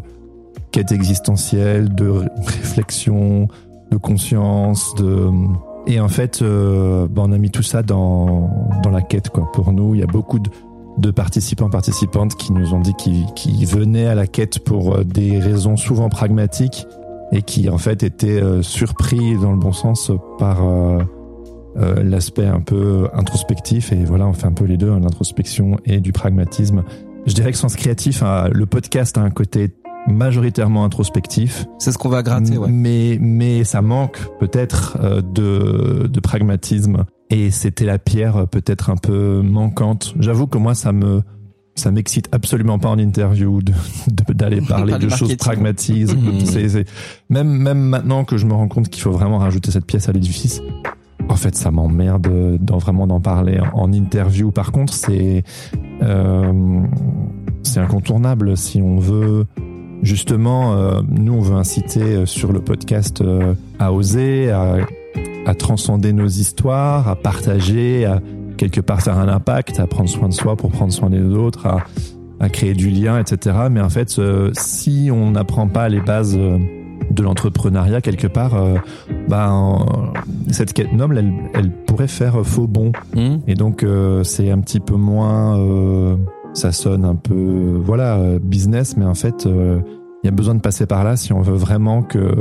[0.72, 2.08] quête existentielle, de
[2.46, 3.48] réflexion,
[3.90, 5.30] de conscience, de
[5.88, 8.50] et en fait, euh, bah, on a mis tout ça dans,
[8.82, 9.30] dans la quête.
[9.30, 9.48] Quoi.
[9.52, 10.50] Pour nous, il y a beaucoup de,
[10.98, 15.38] de participants, participantes qui nous ont dit qu'ils venaient à la quête pour euh, des
[15.38, 16.86] raisons souvent pragmatiques
[17.32, 21.02] et qui en fait étaient euh, surpris dans le bon sens par euh,
[21.78, 23.92] euh, l'aspect un peu introspectif.
[23.92, 26.84] Et voilà, on fait un peu les deux, hein, l'introspection et du pragmatisme.
[27.26, 29.74] Je dirais que Sens Créatif, hein, le podcast a un côté
[30.06, 31.66] majoritairement introspectif.
[31.78, 32.68] C'est ce qu'on va gratter, ouais.
[32.70, 37.04] Mais, mais ça manque peut-être euh, de, de pragmatisme.
[37.28, 40.14] Et c'était la pierre euh, peut-être un peu manquante.
[40.20, 41.22] J'avoue que moi, ça me,
[41.74, 46.14] ça m'excite absolument pas en interview d'aller de, parler de choses pragmatiques.
[46.14, 46.84] Mmh.
[47.28, 50.12] Même, même maintenant que je me rends compte qu'il faut vraiment rajouter cette pièce à
[50.12, 50.62] l'édifice,
[51.36, 52.26] en fait, ça m'emmerde
[52.70, 54.52] vraiment d'en parler en interview.
[54.52, 55.44] Par contre, c'est
[56.02, 56.80] euh,
[57.62, 59.44] c'est incontournable si on veut
[60.02, 66.26] Justement, euh, nous, on veut inciter sur le podcast euh, à oser, à, transcender nos
[66.26, 68.20] histoires, à partager, à
[68.58, 71.66] quelque part faire un impact, à prendre soin de soi pour prendre soin des autres,
[72.40, 73.56] à, créer du lien, etc.
[73.70, 74.20] Mais en fait,
[74.52, 76.38] si on n'apprend pas les bases
[77.10, 78.76] de l'entrepreneuriat quelque part, euh,
[79.28, 79.52] bah,
[80.50, 82.92] cette quête noble, elle, elle pourrait faire faux bon.
[83.14, 83.36] Mmh.
[83.46, 83.84] Et donc,
[84.22, 85.58] c'est un petit peu moins
[86.54, 90.86] ça sonne un peu voilà business mais en fait il y a besoin de passer
[90.86, 92.34] par là si on veut vraiment que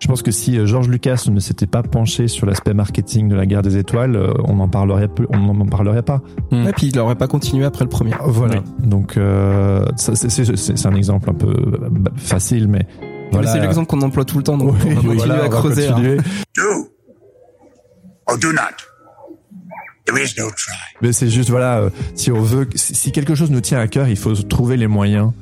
[0.00, 3.44] je pense que si George Lucas ne s'était pas penché sur l'aspect marketing de la
[3.44, 6.22] guerre des étoiles, on n'en parlerait plus, on n'en parlerait pas.
[6.50, 6.68] Mmh.
[6.68, 8.12] Et puis il n'aurait pas continué après le premier.
[8.24, 8.56] Voilà.
[8.56, 8.88] Oui.
[8.88, 11.54] Donc euh, c'est un exemple un peu
[12.16, 12.86] facile, mais
[13.32, 13.52] voilà.
[13.52, 14.56] C'est l'exemple qu'on emploie tout le temps.
[14.56, 15.88] Donc oui, on va continuer voilà, à creuser.
[15.88, 16.16] Hein.
[16.56, 16.88] Do
[18.26, 18.90] or do not.
[20.08, 20.50] No
[21.02, 24.16] Mais c'est juste voilà, si on veut, si quelque chose nous tient à cœur, il
[24.16, 25.32] faut trouver les moyens.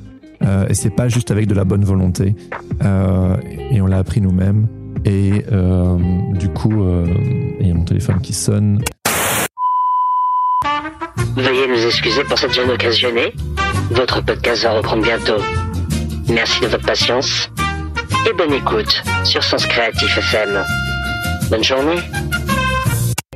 [0.43, 2.35] Euh, et c'est pas juste avec de la bonne volonté.
[2.83, 3.35] Euh,
[3.71, 4.67] et on l'a appris nous-mêmes.
[5.05, 5.97] Et euh,
[6.33, 7.05] du coup, euh,
[7.59, 8.81] il y a mon téléphone qui sonne.
[11.35, 13.33] Veuillez nous excuser pour cette gêne occasionnée.
[13.91, 15.41] Votre podcast va reprendre bientôt.
[16.27, 17.49] Merci de votre patience
[18.29, 20.63] et bonne écoute sur Sens Créatif FM.
[21.49, 21.99] Bonne journée.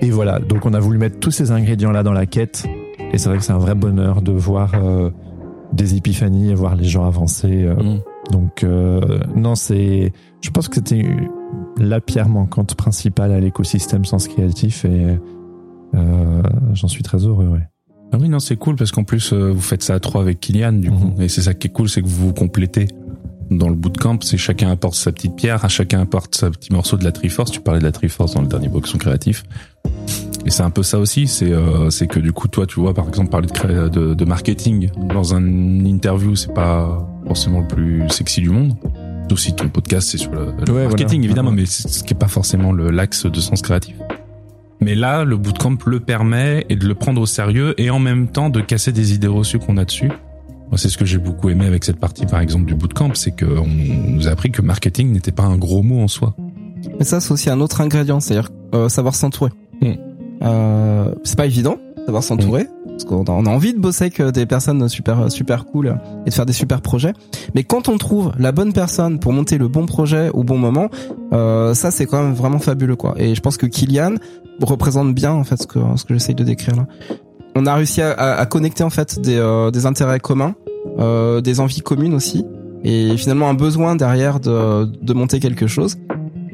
[0.02, 2.66] Et voilà, donc on a voulu mettre tous ces ingrédients-là dans la quête.
[3.12, 5.10] Et c'est vrai que c'est un vrai bonheur de voir euh,
[5.72, 7.64] des épiphanies et voir les gens avancer.
[7.64, 7.76] Euh.
[7.76, 8.00] Mmh.
[8.32, 11.06] Donc euh, non, c'est, je pense que c'était
[11.78, 15.18] la pierre manquante principale à l'écosystème Sens Créatif et
[16.74, 17.48] j'en suis très heureux.
[17.48, 17.68] Ouais.
[18.12, 20.74] Ah oui, non, c'est cool parce qu'en plus vous faites ça à trois avec Kylian
[20.74, 21.00] du mmh.
[21.00, 22.88] coup, et c'est ça qui est cool, c'est que vous vous complétez
[23.58, 26.98] dans le bootcamp, c'est chacun apporte sa petite pierre, à chacun apporte sa petit morceau
[26.98, 27.52] de la Triforce.
[27.52, 29.44] Tu parlais de la Triforce dans le dernier boxon créatif.
[30.46, 32.94] Et c'est un peu ça aussi, c'est euh, c'est que du coup toi tu vois
[32.94, 38.10] par exemple parler de, de, de marketing dans un interview c'est pas forcément le plus
[38.10, 38.76] sexy du monde.
[39.30, 41.26] Sauf si ton podcast c'est sur le, le ouais, marketing voilà.
[41.26, 43.96] évidemment, mais c'est ce qui est pas forcément l'axe de sens créatif.
[44.82, 48.28] Mais là, le bootcamp le permet et de le prendre au sérieux et en même
[48.28, 50.12] temps de casser des idées reçues qu'on a dessus
[50.74, 53.30] moi, c'est ce que j'ai beaucoup aimé avec cette partie, par exemple, du bootcamp, c'est
[53.30, 56.34] qu'on nous a appris que marketing n'était pas un gros mot en soi.
[56.98, 59.52] Mais ça, c'est aussi un autre ingrédient, c'est-à-dire euh, savoir s'entourer.
[59.84, 59.92] Mmh.
[60.42, 62.64] Euh, c'est pas évident, savoir s'entourer.
[62.64, 62.88] Mmh.
[62.88, 65.96] Parce qu'on a, envie de bosser avec des personnes super super cool
[66.26, 67.14] et de faire des super projets.
[67.54, 70.90] Mais quand on trouve la bonne personne pour monter le bon projet au bon moment,
[71.34, 73.14] euh, ça c'est quand même vraiment fabuleux quoi.
[73.18, 74.16] Et je pense que Kylian
[74.60, 76.88] représente bien en fait ce que ce que j'essaye de décrire là.
[77.56, 80.56] On a réussi à, à, à connecter en fait des, euh, des intérêts communs
[81.00, 82.46] euh, des envies communes aussi,
[82.84, 85.98] et finalement un besoin derrière de, de monter quelque chose.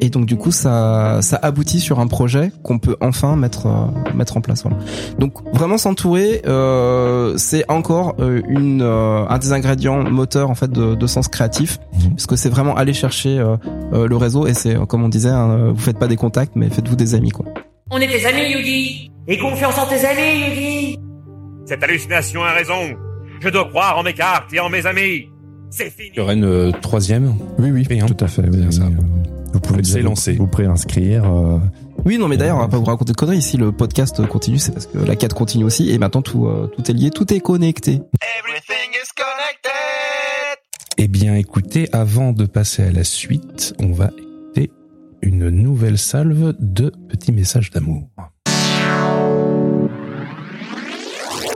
[0.01, 4.13] Et donc du coup, ça, ça aboutit sur un projet qu'on peut enfin mettre euh,
[4.15, 4.63] mettre en place.
[4.63, 4.77] Voilà.
[5.17, 10.71] Donc vraiment s'entourer, euh, c'est encore euh, une euh, un des ingrédients moteurs en fait
[10.71, 11.80] de, de sens créatif,
[12.11, 13.57] parce que c'est vraiment aller chercher euh,
[13.91, 16.69] euh, le réseau et c'est comme on disait, hein, vous faites pas des contacts, mais
[16.69, 17.45] faites-vous des amis quoi.
[17.91, 20.99] On est tes amis, Yugi Et confiance en tes amis, Yugi
[21.65, 22.95] Cette hallucination a raison.
[23.41, 25.29] Je dois croire en mes cartes et en mes amis.
[25.69, 26.09] C'est fini.
[26.13, 27.35] Il y aura une euh, troisième.
[27.57, 28.41] Oui, oui, tout à fait.
[28.49, 28.85] oui, ça.
[28.85, 30.33] oui, euh, Vous pouvez déjà vous- lancé.
[30.33, 31.25] Vous préinscrire.
[31.31, 31.59] euh,
[32.05, 33.41] Oui, non, mais d'ailleurs, on va pas vous raconter de conneries.
[33.41, 35.89] Si le podcast continue, c'est parce que la quête continue aussi.
[35.91, 38.01] Et maintenant, tout, euh, tout est lié, tout est connecté.
[40.97, 44.71] Eh bien, écoutez, avant de passer à la suite, on va écouter
[45.21, 48.09] une nouvelle salve de petits messages d'amour.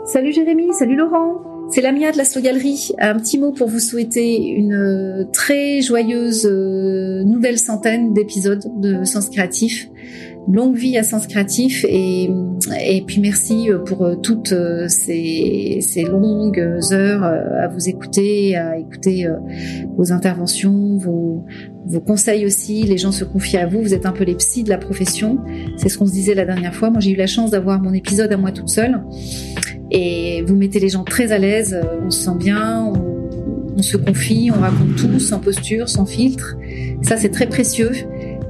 [0.06, 1.42] Salut Jérémy, salut Laurent.
[1.70, 2.92] C'est Lamia de la Slow Galerie.
[3.00, 9.04] Un petit mot pour vous souhaiter une euh, très joyeuse euh, nouvelle centaine d'épisodes de
[9.04, 9.90] Sens Créatif.
[10.52, 12.30] Longue vie à Sens Créatif et,
[12.86, 14.54] et puis merci euh, pour toutes
[14.88, 16.60] ces, ces longues
[16.92, 19.28] heures à vous écouter, à écouter
[19.98, 21.46] vos interventions, vos,
[21.86, 22.84] vos conseils aussi.
[22.84, 23.82] Les gens se confient à vous.
[23.82, 25.40] Vous êtes un peu les psys de la profession.
[25.78, 26.90] C'est ce qu'on se disait la dernière fois.
[26.90, 29.02] Moi, j'ai eu la chance d'avoir mon épisode à moi toute seule
[29.94, 32.92] et vous mettez les gens très à l'aise, euh, on se sent bien,
[33.78, 36.56] on, se confie, on raconte tout sans posture, sans filtre.
[37.04, 37.92] Ça c'est très précieux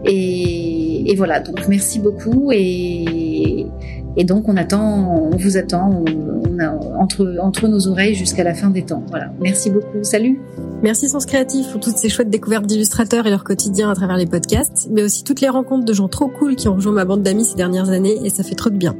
[0.05, 3.65] et, et voilà donc merci beaucoup et,
[4.15, 6.03] et donc on attend, on vous attend,
[7.03, 9.03] entre entre nos oreilles jusqu'à la fin des temps.
[9.09, 10.39] Voilà, merci beaucoup, salut.
[10.81, 14.25] Merci Sens Créatif pour toutes ces chouettes découvertes d'illustrateurs et leur quotidien à travers les
[14.25, 17.21] podcasts, mais aussi toutes les rencontres de gens trop cool qui ont rejoint ma bande
[17.21, 18.95] d'amis ces dernières années et ça fait trop de bien.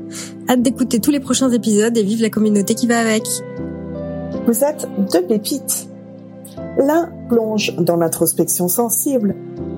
[0.50, 3.24] Hâte d'écouter tous les prochains épisodes et vive la communauté qui va avec.
[4.46, 5.88] Vous êtes deux pépites.
[6.78, 9.36] L'un plonge dans l'introspection sensible.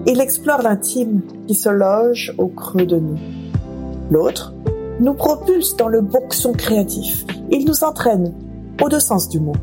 [0.08, 3.20] Il explore l'intime qui se loge au creux de nous.
[4.10, 4.55] L'autre
[5.00, 7.26] nous propulse dans le boxon créatif.
[7.50, 8.34] Il nous entraîne,
[8.82, 9.56] aux deux sens du mot,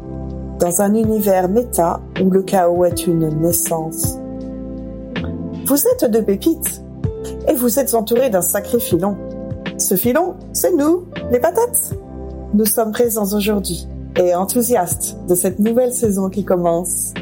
[0.59, 4.19] dans un univers méta où le chaos est une naissance.
[5.67, 6.83] Vous êtes deux pépites
[7.49, 9.17] et vous êtes entourés d'un sacré filon.
[9.79, 11.95] Ce filon, c'est nous, les patates.
[12.55, 13.89] Nous sommes présents aujourd'hui
[14.21, 17.15] et enthousiastes de cette nouvelle saison qui commence.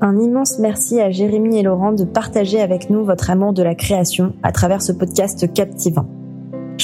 [0.00, 3.76] Un immense merci à Jérémy et Laurent de partager avec nous votre amour de la
[3.76, 6.06] création à travers ce podcast captivant.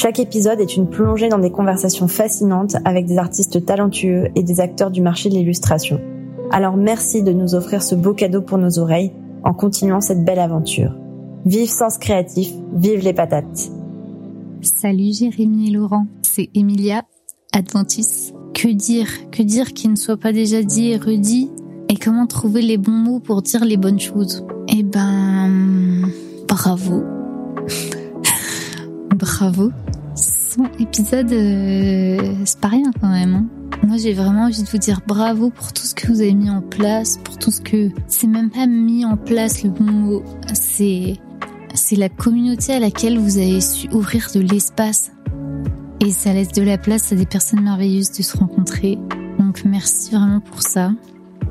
[0.01, 4.61] Chaque épisode est une plongée dans des conversations fascinantes avec des artistes talentueux et des
[4.61, 6.01] acteurs du marché de l'illustration.
[6.53, 9.11] Alors merci de nous offrir ce beau cadeau pour nos oreilles
[9.43, 10.95] en continuant cette belle aventure.
[11.47, 13.73] Vive Sens Créatif, vive les patates.
[14.61, 17.03] Salut Jérémy et Laurent, c'est Emilia,
[17.53, 18.33] Adventis.
[18.55, 21.51] Que dire, que dire qui ne soit pas déjà dit et redit?
[21.89, 24.47] Et comment trouver les bons mots pour dire les bonnes choses?
[24.69, 26.07] Eh ben,
[26.47, 27.03] bravo.
[29.17, 29.73] bravo.
[30.49, 33.35] 100 épisodes, euh, c'est pas rien quand même.
[33.35, 33.47] hein.
[33.87, 36.51] Moi, j'ai vraiment envie de vous dire bravo pour tout ce que vous avez mis
[36.51, 40.23] en place, pour tout ce que c'est même pas mis en place le bon mot.
[40.55, 41.17] C'est
[41.75, 45.13] c'est la communauté à laquelle vous avez su ouvrir de l'espace.
[46.01, 48.99] Et ça laisse de la place à des personnes merveilleuses de se rencontrer.
[49.39, 50.93] Donc merci vraiment pour ça.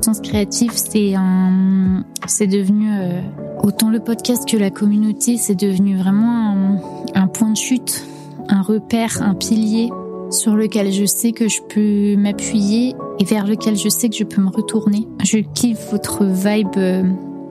[0.00, 3.20] Sens créatif, c'est un, c'est devenu euh,
[3.62, 6.80] autant le podcast que la communauté, c'est devenu vraiment
[7.14, 8.04] un point de chute,
[8.48, 9.90] un repère, un pilier
[10.30, 14.24] sur lequel je sais que je peux m'appuyer et vers lequel je sais que je
[14.24, 15.08] peux me retourner.
[15.24, 17.02] Je kiffe votre vibe euh,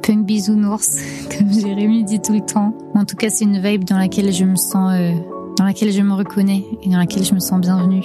[0.03, 0.97] punk bisounours,
[1.37, 2.77] comme Jérémy dit tout le temps.
[2.93, 5.11] En tout cas, c'est une vibe dans laquelle je me sens, euh,
[5.57, 8.03] dans laquelle je me reconnais et dans laquelle je me sens bienvenue.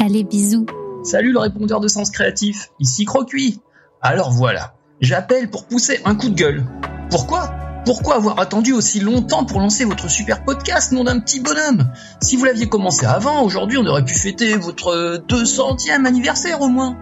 [0.00, 0.66] Allez, bisous.
[1.04, 3.60] Salut le répondeur de sens créatif, ici Crocuit.
[4.00, 6.64] Alors voilà, j'appelle pour pousser un coup de gueule.
[7.10, 7.61] Pourquoi?
[7.84, 11.90] Pourquoi avoir attendu aussi longtemps pour lancer votre super podcast, nom d'un petit bonhomme?
[12.20, 16.68] Si vous l'aviez commencé avant, aujourd'hui on aurait pu fêter votre euh, 200e anniversaire au
[16.68, 16.96] moins.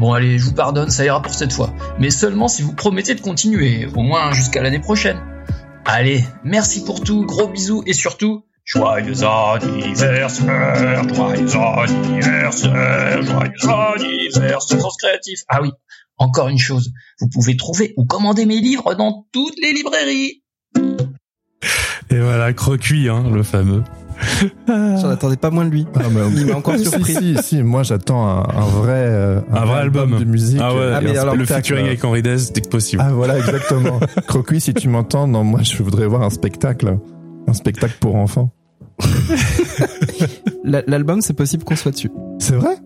[0.00, 1.74] Bon allez, je vous pardonne, ça ira pour cette fois.
[1.98, 5.18] Mais seulement si vous promettez de continuer, au moins jusqu'à l'année prochaine.
[5.84, 11.56] Allez, merci pour tout, gros bisous et surtout, Joyeux anniversaire, joyeux
[11.90, 13.22] anniversaire,
[13.56, 15.40] joyeux anniversaire, sens créatif.
[15.48, 15.72] Ah oui,
[16.22, 20.42] encore une chose, vous pouvez trouver ou commander mes livres dans toutes les librairies.
[22.10, 23.82] Et voilà, Crocuit, hein, le fameux.
[24.68, 25.86] J'en attendais pas moins de lui.
[25.94, 27.14] Ah, mais- Il m'a encore si, surpris.
[27.14, 30.60] Si, si, moi j'attends un, un vrai, euh, Un vrai album de musique.
[30.62, 33.02] Ah ouais, un le featuring avec Henri Dez dès que possible.
[33.04, 33.98] Ah voilà, exactement.
[34.28, 36.98] Crocuis, si tu m'entends, non, moi je voudrais voir un spectacle.
[37.48, 38.50] Un spectacle pour enfants.
[40.64, 42.10] La- L'album, c'est possible qu'on soit dessus.
[42.38, 42.76] C'est vrai?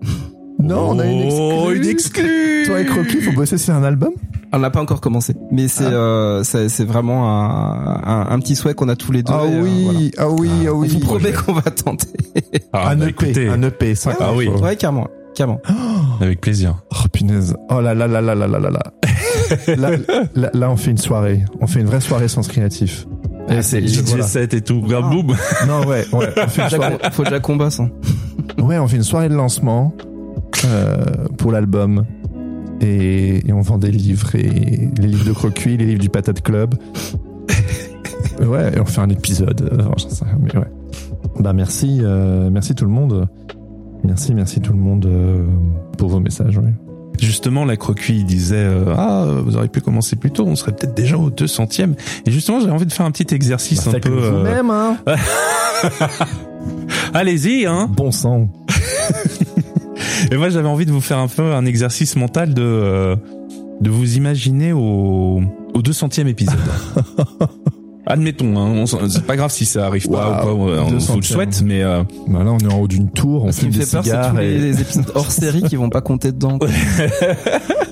[0.58, 1.42] Non, on a une exclue.
[1.42, 4.12] Oh, une exclue Toi et Crocuis, faut bosser sur un album
[4.52, 8.56] On n'a pas encore commencé, mais c'est euh, c'est c'est vraiment un, un, un petit
[8.56, 9.32] souhait qu'on a tous les deux.
[9.34, 10.00] Ah et, euh, oui, voilà.
[10.18, 10.88] ah oui, ah oui.
[10.90, 12.08] On vous promet qu'on va tenter.
[12.72, 13.48] Ah, un bah, EP, écoutez.
[13.48, 14.16] un EP, ça.
[14.18, 14.48] Ah oui.
[14.48, 15.60] Ouais, carrément, carrément.
[16.20, 16.82] Avec plaisir.
[16.90, 17.54] Oh punaise.
[17.70, 18.82] Oh là là là là là là là là.
[19.76, 19.90] là,
[20.34, 21.44] là, là, on fait une soirée.
[21.60, 23.06] On fait une vraie soirée sans créatif.
[23.48, 24.24] Et c'est DJ voilà.
[24.24, 24.80] 7 et tout.
[24.80, 25.36] Boum.
[25.68, 26.32] Non, ouais, ouais.
[26.36, 26.98] On fait une soirée.
[27.12, 27.80] Faut déjà bosse.
[27.80, 27.90] Hein.
[28.58, 29.92] Ouais, on fait une soirée de lancement
[31.38, 32.04] pour l'album.
[32.82, 36.42] Et, et on vend des livres, et les livres de Crocuit, les livres du Patate
[36.42, 36.74] Club.
[38.46, 39.62] ouais, et on fait un épisode.
[39.72, 40.70] euh, j'en sais rien, mais ouais.
[41.40, 43.28] Bah merci, euh, merci tout le monde.
[44.04, 45.44] Merci, merci tout le monde euh,
[45.96, 46.58] pour vos messages.
[46.58, 46.74] Ouais.
[47.18, 50.94] Justement, la croquis disait euh, ah vous auriez pu commencer plus tôt, on serait peut-être
[50.94, 51.94] déjà au 200e.
[52.26, 54.10] Et justement, j'avais envie de faire un petit exercice Bah, un peu.
[54.22, 54.98] euh, vous-même, hein.
[57.14, 57.88] Allez-y, hein.
[57.96, 58.48] Bon sang.
[60.30, 63.16] Et moi, j'avais envie de vous faire un peu un exercice mental de euh,
[63.80, 65.40] de vous imaginer au
[65.74, 66.56] au 200e épisode.
[68.08, 71.22] Admettons, hein, c'est pas grave si ça arrive pas ou pas, on vous le 200e.
[71.22, 73.74] souhaite, mais euh, Bah là, on est en haut d'une tour, on Ce qui fume
[73.74, 74.30] me des fait peur, c'est cigares.
[74.30, 76.58] tous les, et- épisodes hors série qui vont pas compter dedans.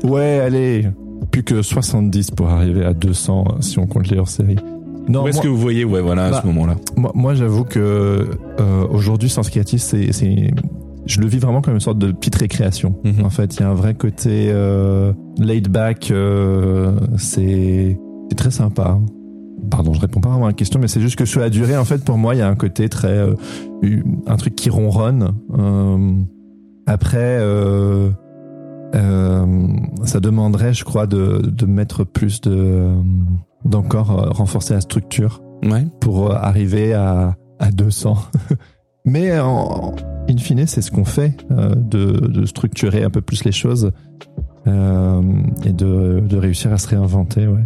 [0.05, 0.87] Ouais, allez,
[1.31, 4.57] plus que 70 pour arriver à 200 euh, si on compte les hors-série.
[5.09, 6.77] Non, où est-ce que vous voyez, ouais, voilà, à Bah, ce moment-là.
[6.97, 7.79] Moi, moi, j'avoue que
[8.61, 10.51] euh, aujourd'hui, c'est, c'est,
[11.07, 12.97] je le vis vraiment comme une sorte de petite récréation.
[13.05, 13.25] Mhm.
[13.25, 16.11] En fait, il y a un vrai côté euh, laid back.
[16.11, 17.99] euh, c'est,
[18.37, 18.99] très sympa.
[19.71, 21.77] Pardon, je réponds pas vraiment à la question, mais c'est juste que sur la durée,
[21.77, 23.35] en fait, pour moi, il y a un côté très, euh,
[24.27, 25.35] un truc qui ronronne.
[25.57, 26.15] Euh,
[26.87, 28.11] après, euh,
[28.95, 29.47] euh,
[30.05, 32.89] ça demanderait, je crois, de, de mettre plus de,
[33.65, 35.87] d'encore renforcer la structure Ouais.
[36.01, 38.17] pour arriver à, à 200.
[39.05, 39.93] Mais en,
[40.31, 43.91] in fine, c'est ce qu'on fait, euh, de, de structurer un peu plus les choses
[44.67, 45.23] euh,
[45.65, 47.47] et de, de réussir à se réinventer.
[47.47, 47.65] Ouais.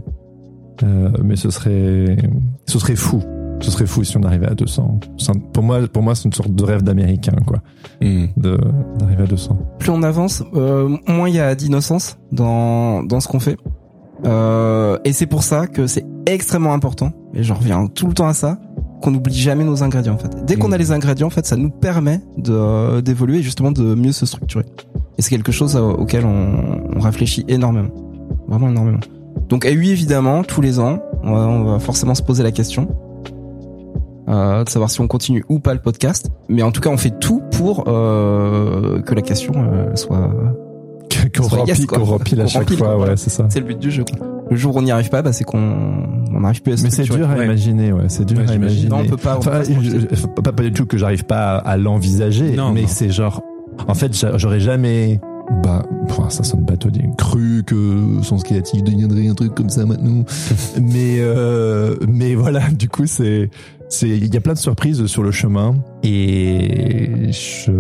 [0.82, 2.16] Euh, mais ce serait,
[2.66, 3.22] ce serait fou.
[3.61, 5.01] Ce serait fou si on arrivait à 200.
[5.18, 7.59] C'est un- Pour moi, pour moi, c'est une sorte de rêve d'américain, quoi,
[8.01, 8.57] de
[8.99, 9.59] d'arriver à 200.
[9.80, 13.57] plus on avance, euh, moins il y a d'innocence dans dans ce qu'on fait.
[14.26, 17.11] Euh, et c'est pour ça que c'est extrêmement important.
[17.34, 18.61] Et j'en reviens tout le temps à ça,
[19.03, 20.14] qu'on n'oublie jamais nos ingrédients.
[20.14, 20.72] En fait, dès qu'on Mm.
[20.74, 24.26] a les ingrédients, en fait, ça nous permet de d'évoluer et justement de mieux se
[24.26, 24.64] structurer.
[25.18, 27.90] Et c'est quelque chose euh, auquel on, on réfléchit énormément,
[28.49, 29.01] vraiment énormément.
[29.49, 32.53] Donc, et oui, évidemment, tous les ans, on va, on va forcément se poser la
[32.53, 32.88] question.
[34.28, 36.99] euh, de savoir si on continue ou pas le podcast, mais en tout cas on
[36.99, 40.30] fait tout pour euh, que la question euh, soit
[41.34, 43.46] Qu'on remplit, yes, remplit à chaque fois, quoi, ouais, c'est ça.
[43.49, 44.05] C'est le but du jeu.
[44.05, 44.26] Quoi.
[44.51, 45.59] Le jour où on n'y arrive pas, bah, c'est qu'on
[46.32, 47.44] on n'arrive plus à se Mais c'est dur à Ouais.
[47.44, 48.88] imaginer, ouais, c'est dur Ouais, à imaginer.
[48.88, 51.24] Non, on peut pas- on peut Enfin, pas je- pas, pas du tout que j'arrive
[51.24, 53.42] pas à, à l'envisager, Non, mais c'est genre,
[53.86, 55.20] en fait, j'a- j'aurais jamais,
[55.62, 57.76] bah, enfin, ça sonne bateau, dire, cru que
[58.22, 60.24] son créatif deviendrait un truc comme ça maintenant.
[60.80, 63.51] mais, euh, mais voilà, du coup, c'est,
[64.03, 67.72] il y a plein de surprises sur le chemin et je,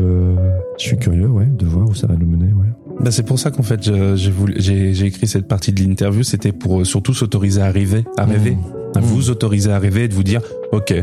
[0.78, 2.66] je suis curieux, ouais, de voir où ça va nous mener, ouais.
[3.00, 3.80] Bah, c'est pour ça qu'en fait
[4.16, 8.56] j'ai écrit cette partie de l'interview, c'était pour euh, surtout s'autoriser à rêver, à rêver,
[8.96, 10.40] à vous autoriser à rêver et de vous dire
[10.72, 10.94] ok,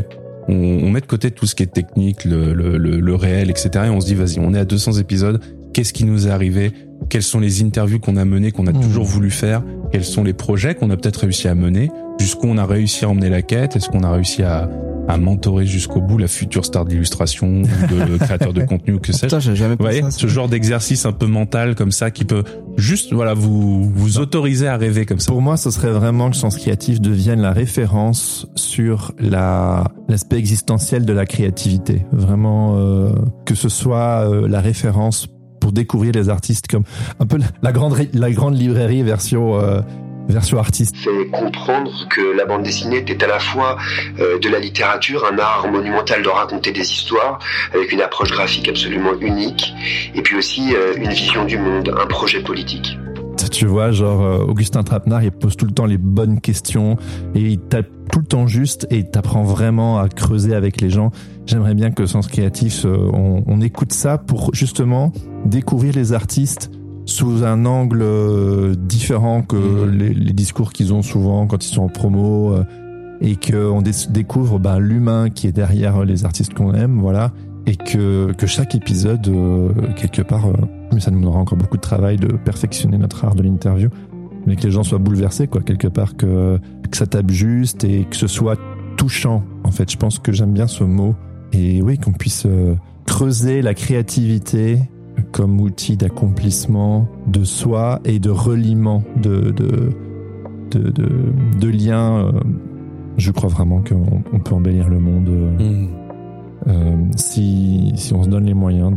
[0.48, 3.48] on, on met de côté tout ce qui est technique, le, le, le, le réel,
[3.48, 3.70] etc.
[3.86, 5.40] Et on se dit vas-y, on est à 200 épisodes,
[5.72, 6.72] qu'est-ce qui nous est arrivé,
[7.08, 10.34] quelles sont les interviews qu'on a menées, qu'on a toujours voulu faire, quels sont les
[10.34, 11.90] projets qu'on a peut-être réussi à mener,
[12.20, 14.68] jusqu'où on a réussi à emmener la quête, est-ce qu'on a réussi à
[15.08, 19.12] à mentorer jusqu'au bout la future star d'illustration, ou de créateur de contenu ou que
[19.12, 19.26] sais-je.
[19.26, 20.18] Putain, j'ai jamais Vous pensé voyez, à ça.
[20.18, 22.42] ce genre d'exercice un peu mental comme ça qui peut
[22.76, 25.32] juste voilà vous vous autoriser à rêver comme ça.
[25.32, 31.04] Pour moi, ce serait vraiment que Sens Créatif devienne la référence sur la l'aspect existentiel
[31.04, 32.04] de la créativité.
[32.12, 33.12] Vraiment, euh,
[33.44, 35.28] que ce soit euh, la référence
[35.60, 36.84] pour découvrir les artistes comme
[37.18, 39.80] un peu la, la grande la grande librairie version euh,
[40.28, 40.96] version artiste.
[41.02, 43.76] C'est comprendre que la bande dessinée était à la fois
[44.18, 47.38] euh, de la littérature, un art monumental de raconter des histoires,
[47.74, 49.72] avec une approche graphique absolument unique,
[50.14, 52.98] et puis aussi euh, une vision du monde, un projet politique.
[53.52, 56.96] Tu vois, genre euh, Augustin Trapenard, il pose tout le temps les bonnes questions
[57.34, 60.90] et il tape tout le temps juste et il t'apprend vraiment à creuser avec les
[60.90, 61.10] gens.
[61.46, 65.12] J'aimerais bien que Sens Créatif, on, on écoute ça pour justement
[65.44, 66.70] découvrir les artistes
[67.06, 71.84] sous un angle euh, différent que les, les discours qu'ils ont souvent quand ils sont
[71.84, 72.64] en promo euh,
[73.20, 77.32] et qu'on dé- découvre ben, l'humain qui est derrière les artistes qu'on aime, voilà,
[77.64, 80.52] et que, que chaque épisode, euh, quelque part, euh,
[80.92, 83.88] mais ça nous donnera encore beaucoup de travail de perfectionner notre art de l'interview,
[84.46, 86.58] mais que les gens soient bouleversés, quoi, quelque part, que,
[86.90, 88.58] que ça tape juste et que ce soit
[88.96, 89.42] touchant.
[89.64, 91.14] En fait, je pense que j'aime bien ce mot,
[91.52, 92.74] et oui, qu'on puisse euh,
[93.06, 94.80] creuser la créativité
[95.32, 99.90] comme outil d'accomplissement de soi et de reliement de, de,
[100.70, 101.08] de, de,
[101.60, 102.26] de liens.
[102.26, 102.32] euh,
[103.16, 105.86] je crois vraiment qu'on on peut embellir le monde euh,
[106.68, 108.92] euh, si, si on se donne les moyens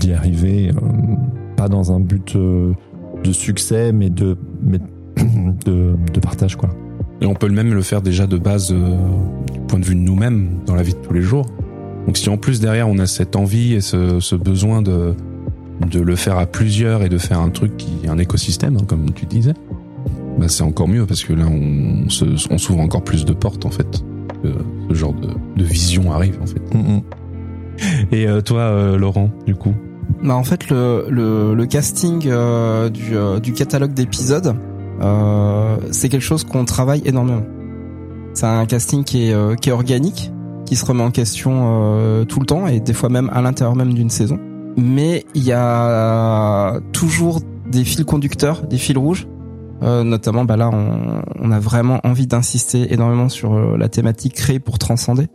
[0.00, 1.14] d'y arriver, euh,
[1.56, 4.78] pas dans un but de succès, mais de, mais
[5.66, 6.70] de, de partage, quoi.
[7.20, 8.96] Et on peut même le faire déjà de base euh,
[9.52, 11.46] du point de vue de nous-mêmes dans la vie de tous les jours.
[12.06, 15.14] Donc si en plus derrière on a cette envie et ce, ce besoin de
[15.90, 18.84] de le faire à plusieurs et de faire un truc qui est un écosystème, hein,
[18.86, 19.54] comme tu disais,
[20.38, 23.66] bah c'est encore mieux parce que là on, se, on s'ouvre encore plus de portes
[23.66, 24.04] en fait.
[24.42, 24.48] Que
[24.88, 26.62] ce genre de, de vision arrive en fait.
[28.12, 29.74] Et euh, toi, euh, Laurent, du coup?
[30.22, 34.54] Bah en fait le le, le casting euh, du, euh, du catalogue d'épisodes
[35.00, 37.42] euh, c'est quelque chose qu'on travaille énormément.
[38.34, 40.30] C'est un casting qui est euh, qui est organique,
[40.72, 43.76] qui se remet en question euh, tout le temps et des fois même à l'intérieur
[43.76, 44.38] même d'une saison.
[44.78, 49.28] Mais il y a toujours des fils conducteurs, des fils rouges.
[49.82, 54.32] Euh, notamment, bah là, on, on a vraiment envie d'insister énormément sur euh, la thématique
[54.32, 55.26] créée pour transcender.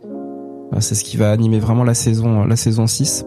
[0.80, 3.24] C'est ce qui va animer vraiment la saison, la saison 6.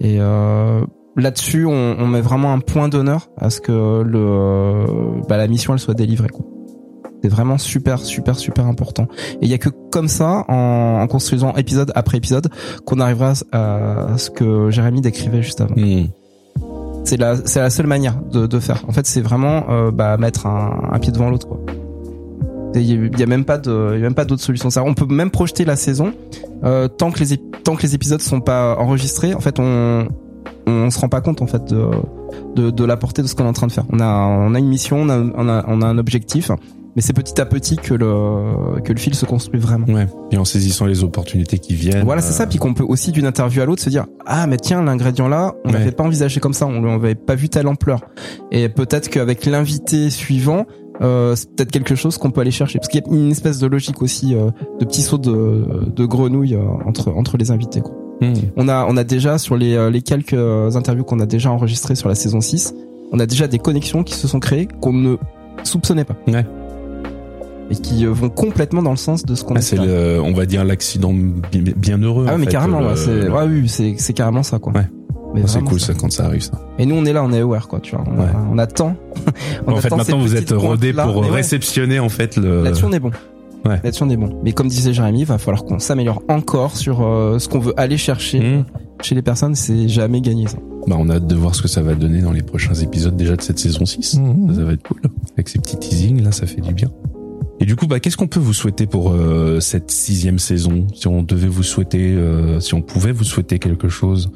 [0.00, 0.80] Et euh,
[1.16, 5.74] là-dessus, on, on met vraiment un point d'honneur à ce que le, bah, la mission
[5.74, 6.28] elle soit délivrée.
[6.28, 6.44] quoi.
[7.22, 9.08] C'est vraiment super, super, super important.
[9.40, 12.48] Et il y a que comme ça, en, en construisant épisode après épisode,
[12.84, 15.74] qu'on arrivera à, à ce que Jérémy décrivait juste avant.
[17.04, 18.82] C'est la, c'est la seule manière de, de faire.
[18.88, 21.46] En fait, c'est vraiment euh, bah, mettre un, un pied devant l'autre.
[21.48, 21.60] quoi.
[22.74, 22.82] Il
[23.18, 24.68] y, a- même pas de, il y a même pas d'autre solution.
[24.70, 26.12] Ça, on peut même projeter la saison
[26.64, 29.32] euh, tant que les tant que les épisodes sont pas enregistrés.
[29.34, 30.08] En fait, on
[30.66, 31.88] on se rend pas compte en fait de
[32.54, 33.84] de, de la portée de ce qu'on est en train de faire.
[33.90, 36.50] On a on a une mission, on a on a, on a un objectif,
[36.96, 39.86] mais c'est petit à petit que le que le fil se construit vraiment.
[39.86, 40.06] Ouais.
[40.32, 42.04] Et en saisissant les opportunités qui viennent.
[42.04, 42.46] Voilà, c'est ça.
[42.46, 45.54] Puis qu'on peut aussi d'une interview à l'autre se dire ah mais tiens l'ingrédient là,
[45.64, 48.00] on l'avait pas envisagé comme ça, on l'avait pas vu telle ampleur.
[48.50, 50.66] Et peut-être qu'avec l'invité suivant,
[51.02, 53.58] euh, c'est peut-être quelque chose qu'on peut aller chercher parce qu'il y a une espèce
[53.58, 57.82] de logique aussi euh, de petits sauts de, de grenouilles euh, entre entre les invités.
[57.82, 57.94] Quoi.
[58.56, 61.50] On a on a déjà sur les euh, les quelques euh, interviews qu'on a déjà
[61.50, 62.74] enregistrées sur la saison 6,
[63.12, 65.16] on a déjà des connexions qui se sont créées qu'on ne
[65.64, 66.16] soupçonnait pas.
[66.26, 66.46] Ouais.
[67.70, 70.20] Et qui euh, vont complètement dans le sens de ce qu'on Ah, a c'est le,
[70.22, 72.26] on va dire l'accident bi- bien heureux.
[72.28, 74.58] Ah en ouais, mais fait, carrément, le- ouais, c'est, ouais, oui, c'est, c'est carrément ça,
[74.58, 74.72] quoi.
[74.72, 74.86] Ouais.
[75.34, 76.52] Mais Oh, c'est cool ça quand ça arrive ça.
[76.78, 78.04] Et nous, on est là, on est aware, quoi, tu vois.
[78.06, 78.94] On, a, on attend.
[79.66, 81.28] on en fait, attend maintenant vous êtes rodé pour ouais.
[81.28, 82.62] réceptionner en fait le.
[82.62, 83.10] Là-dessus, on est bon.
[83.64, 83.80] Ouais.
[83.82, 84.30] Là-dessus, on est bon.
[84.44, 87.74] Mais comme disait Jérémy, il va falloir qu'on s'améliore encore sur euh, ce qu'on veut
[87.76, 88.64] aller chercher Mmh.
[89.02, 89.56] chez les personnes.
[89.56, 90.56] C'est jamais gagné, ça.
[90.86, 93.16] Bah, on a hâte de voir ce que ça va donner dans les prochains épisodes
[93.16, 94.20] déjà de cette saison 6.
[94.20, 94.54] Mmh.
[94.54, 95.00] Ça va être cool.
[95.34, 96.88] Avec ces petits teasings, là, ça fait du bien.
[97.60, 100.86] Et du coup, bah, qu'est-ce qu'on peut vous souhaiter pour euh, cette sixième saison?
[100.94, 104.30] Si on devait vous souhaiter, euh, si on pouvait vous souhaiter quelque chose,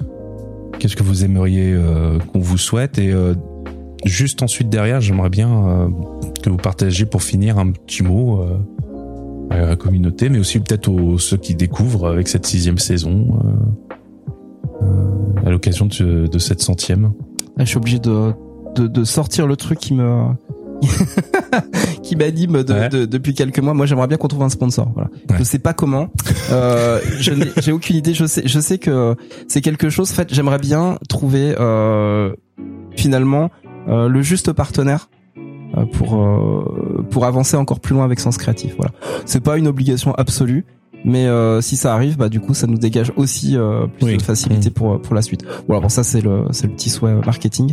[0.78, 2.98] qu'est-ce que vous aimeriez euh, qu'on vous souhaite?
[2.98, 3.34] Et euh,
[4.06, 5.88] juste ensuite derrière, j'aimerais bien euh,
[6.42, 8.56] que vous partagiez pour finir un petit mot euh,
[9.50, 13.38] à la communauté, mais aussi peut-être aux ceux qui découvrent avec cette sixième saison,
[15.44, 17.12] à l'occasion de, de cette centième.
[17.56, 18.32] Là, je suis obligé de,
[18.76, 20.28] de, de sortir le truc qui me
[22.02, 23.74] qui m'anime de, de- depuis quelques mois.
[23.74, 24.90] Moi, j'aimerais bien qu'on trouve un sponsor.
[24.94, 25.10] Voilà.
[25.38, 26.08] Je sais pas comment.
[26.52, 28.14] Euh, je n'ai- j'ai aucune idée.
[28.14, 29.14] Je sais, je sais que
[29.48, 30.10] c'est quelque chose.
[30.10, 32.32] En fait, j'aimerais bien trouver euh,
[32.96, 33.50] finalement
[33.88, 35.08] euh, le juste partenaire
[35.76, 38.74] euh, pour euh, pour avancer encore plus loin avec Sens Créatif.
[38.76, 38.92] Voilà.
[39.26, 40.64] C'est pas une obligation absolue.
[41.02, 44.22] Mais euh, si ça arrive, bah du coup, ça nous dégage aussi euh, plus de
[44.22, 45.46] facilité pour pour la suite.
[45.66, 47.72] Voilà, bon ça c'est le c'est le petit souhait marketing.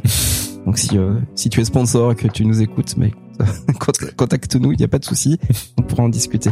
[0.66, 3.12] Donc si euh, si tu es sponsor et que tu nous écoutes, mais
[4.18, 5.40] contacte-nous, il n'y a pas de souci,
[5.78, 6.50] on pourra en discuter.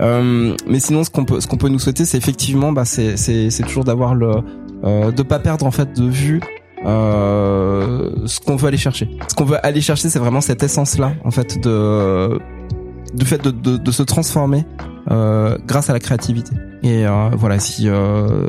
[0.00, 3.16] Euh, mais sinon, ce qu'on peut ce qu'on peut nous souhaiter, c'est effectivement, bah c'est
[3.16, 4.36] c'est c'est toujours d'avoir le
[4.84, 6.40] euh, de pas perdre en fait de vue
[6.84, 9.08] euh, ce qu'on veut aller chercher.
[9.28, 12.38] Ce qu'on veut aller chercher, c'est vraiment cette essence là, en fait, de
[13.14, 14.66] du fait de, de, de se transformer
[15.10, 16.52] euh, grâce à la créativité.
[16.82, 18.46] Et euh, voilà, si euh,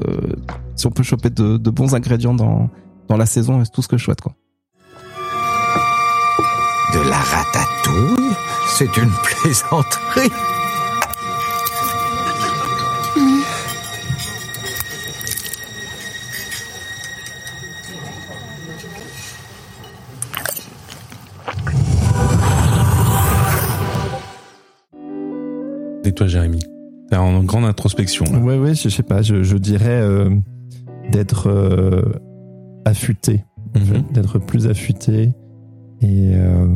[0.75, 2.69] si on peut choper de, de bons ingrédients dans
[3.07, 4.33] dans la saison, c'est tout ce que je souhaite quoi.
[6.95, 8.33] De la ratatouille
[8.69, 10.31] C'est une plaisanterie.
[26.05, 26.59] Et toi, Jérémy
[27.09, 28.23] T'es en grande introspection.
[28.31, 28.39] Là.
[28.39, 30.29] Ouais, ouais, je, je sais pas, je, je dirais euh,
[31.11, 32.03] d'être euh,
[32.85, 33.43] affûté,
[33.73, 35.33] fait, d'être plus affûté.
[36.01, 36.67] Et euh,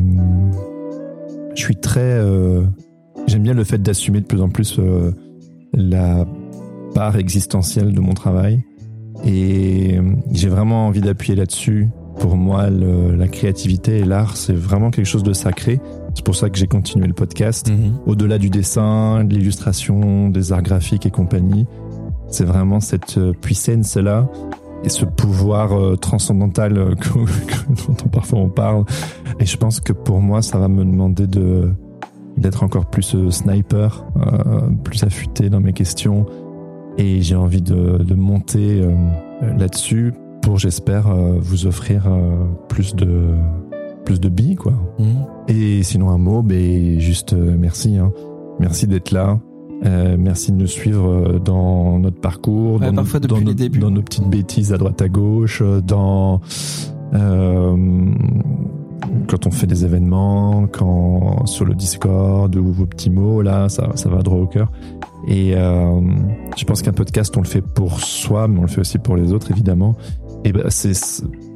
[1.54, 2.00] je suis très.
[2.00, 2.64] euh,
[3.26, 5.12] J'aime bien le fait d'assumer de plus en plus euh,
[5.72, 6.26] la
[6.94, 8.64] part existentielle de mon travail.
[9.24, 10.00] Et
[10.32, 11.88] j'ai vraiment envie d'appuyer là-dessus.
[12.18, 15.80] Pour moi, le, la créativité et l'art, c'est vraiment quelque chose de sacré.
[16.14, 17.70] C'est pour ça que j'ai continué le podcast.
[18.06, 21.66] Au-delà du dessin, de l'illustration, des arts graphiques et compagnie,
[22.28, 24.28] c'est vraiment cette euh, puissance-là
[24.84, 28.84] et ce pouvoir euh, transcendantal euh, que- que- dont parfois on parle.
[29.38, 31.72] Et je pense que pour moi, ça va me demander de
[32.36, 36.24] d'être encore plus euh, sniper, euh, plus affûté dans mes questions.
[36.96, 38.84] Et j'ai envie de, de monter
[39.56, 40.12] là-dessus
[40.42, 42.08] pour, j'espère, vous offrir
[42.68, 43.28] plus de
[44.04, 44.72] plus de billes, quoi.
[45.48, 48.12] Et sinon un mot, ben juste merci, hein.
[48.58, 49.38] merci d'être là.
[49.84, 53.78] Euh, merci de nous suivre euh, dans notre parcours, dans, parfois nos, dans, nos- débuts.
[53.78, 56.40] dans nos petites bêtises à droite à gauche, euh, dans
[57.14, 58.12] euh,
[59.26, 63.90] quand on fait des événements, quand sur le Discord ou vos petits mots là, ça,
[63.94, 64.70] ça va droit au cœur.
[65.28, 66.00] Et euh,
[66.56, 69.16] je pense qu'un podcast, on le fait pour soi, mais on le fait aussi pour
[69.16, 69.94] les autres, évidemment.
[70.44, 70.92] Et ben c'est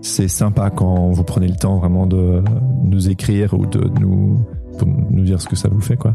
[0.02, 2.42] c'est sympa quand vous prenez le temps vraiment de
[2.84, 4.38] nous écrire ou de nous
[4.78, 6.14] pour nous dire ce que ça vous fait, quoi.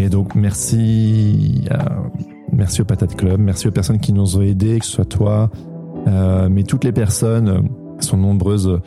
[0.00, 2.02] Et donc merci, à-
[2.52, 5.50] merci au Patate Club, merci aux personnes qui nous ont aidés, que ce soit toi,
[6.06, 7.60] euh, mais toutes les personnes euh,
[8.00, 8.80] sont nombreuses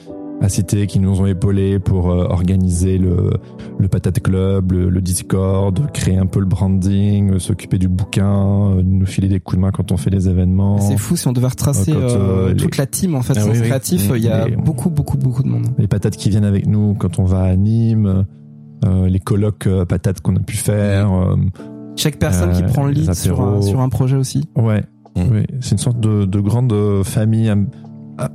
[0.44, 3.30] à citer, qui nous ont épaulés pour euh, organiser le,
[3.78, 8.72] le Patate Club, le, le Discord, créer un peu le branding, euh, s'occuper du bouquin,
[8.72, 10.80] euh, nous filer des coups de main quand on fait des événements.
[10.80, 13.60] C'est fou si on devait retracer quand, toute les- la team en fait, Ah oui,
[13.62, 14.10] créatif.
[14.16, 15.68] Il y a Les- beaucoup, beaucoup, beaucoup de monde.
[15.78, 18.26] les patates qui viennent avec nous quand on va à Nîmes,
[18.86, 21.12] les colloques euh, patates qu'on a pu faire.
[21.14, 21.36] euh,
[21.96, 23.62] Chaque personne qui euh, prend le lead sur un, apéros.
[23.62, 24.48] sur un projet aussi.
[24.56, 24.84] Ouais,
[25.16, 25.46] oui.
[25.60, 27.66] c'est une sorte de, de grande euh, famille, un,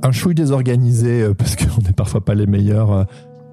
[0.03, 3.03] un chouille désorganisé euh, parce qu'on n'est parfois pas les meilleurs euh,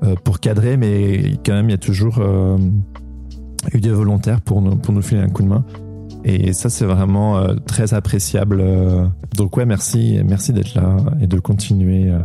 [0.05, 2.59] euh, pour cadrer, mais quand même il y a toujours euh,
[3.72, 5.64] eu des volontaires pour nous, pour nous filer un coup de main.
[6.26, 8.59] Et ça c'est vraiment euh, très appréciable.
[8.61, 9.07] euh.
[9.36, 12.18] Donc ouais, merci, merci d'être là et de continuer euh,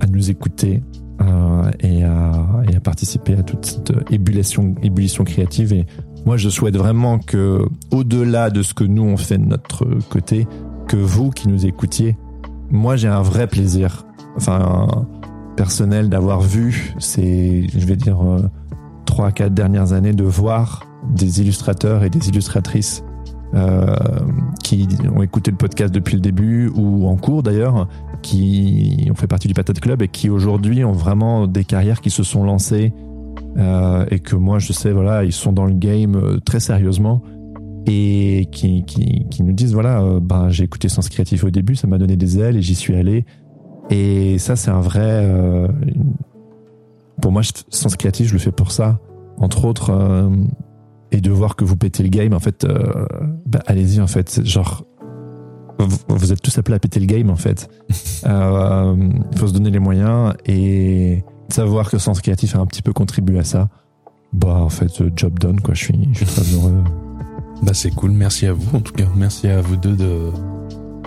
[0.00, 0.82] à nous écouter.
[1.20, 5.74] Euh, et, à, participer à toute cette ébullition, ébullition créative.
[5.74, 5.84] Et
[6.24, 10.46] moi, je souhaite vraiment que, au-delà de ce que nous on fait de notre côté,
[10.88, 12.16] que vous qui nous écoutiez,
[12.70, 14.06] moi j'ai un vrai plaisir,
[14.36, 14.86] enfin
[15.56, 18.48] personnel, d'avoir vu ces, je vais dire, euh,
[19.04, 23.04] trois, quatre dernières années, de voir des illustrateurs et des illustratrices
[23.54, 23.94] euh,
[24.62, 27.88] qui ont écouté le podcast depuis le début ou en cours d'ailleurs,
[28.22, 32.10] qui ont fait partie du Patate Club et qui aujourd'hui ont vraiment des carrières qui
[32.10, 32.92] se sont lancées
[33.56, 37.22] euh, et que moi je sais voilà ils sont dans le game euh, très sérieusement
[37.86, 41.98] et qui, qui, nous disent voilà ben j'ai écouté Sens Créatif au début ça m'a
[41.98, 43.24] donné des ailes et j'y suis allé.
[43.88, 45.26] Et ça c'est un vrai
[47.22, 47.40] pour moi
[47.70, 49.00] Sens Créatif je le fais pour ça
[49.38, 50.30] entre autres
[51.10, 52.66] et de voir que vous pétez le game en fait
[53.46, 54.44] bah, allez-y en fait.
[54.44, 54.84] Genre
[55.86, 57.68] vous, êtes tous appelés à péter le game en fait.
[58.26, 58.96] Euh,
[59.32, 62.92] il faut se donner les moyens et savoir que Sens Créatif a un petit peu
[62.92, 63.70] contribué à ça.
[64.34, 65.72] Bah en fait euh, job done quoi.
[65.72, 66.84] Je suis je suis très heureux.
[67.62, 70.30] Bah c'est cool, merci à vous en tout cas, merci à vous deux de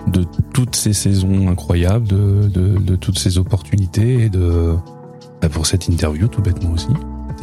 [0.08, 4.74] de toutes ces saisons incroyables, de de, de toutes ces opportunités et de
[5.40, 6.88] bah, pour cette interview tout bêtement aussi.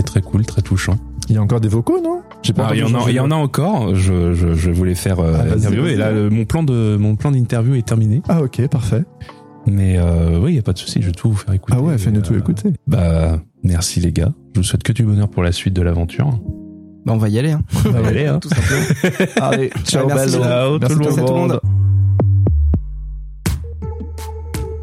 [0.01, 0.97] C'était très cool, très touchant.
[1.29, 2.23] il y a encore des vocaux non?
[2.43, 3.95] J'ai Ah, il y en a, il y en a encore.
[3.95, 5.93] Je, je, je voulais faire euh, Ah, vas-y.
[5.93, 8.23] et là le- mon plan de mon plan d'interview est terminé.
[8.31, 9.05] ah ok parfait
[9.67, 11.77] Mais euh, oui, il y a pas de souci, je vais tout vous faire écouter.
[11.79, 14.33] ah ouais fais-nous Et, tout euh, écouter Bah merci les gars.
[14.55, 16.31] Je vous souhaite que du bonheur pour la suite de l'aventure.
[17.05, 17.51] Bah, on va y aller.
[17.53, 17.63] Hein.
[17.87, 18.39] On va y aller, hein.
[18.43, 19.27] Tout simplement.
[19.49, 20.45] allez ciao Ouais, merci, bello.
[20.45, 21.61] Ciao, Merci tout le monde.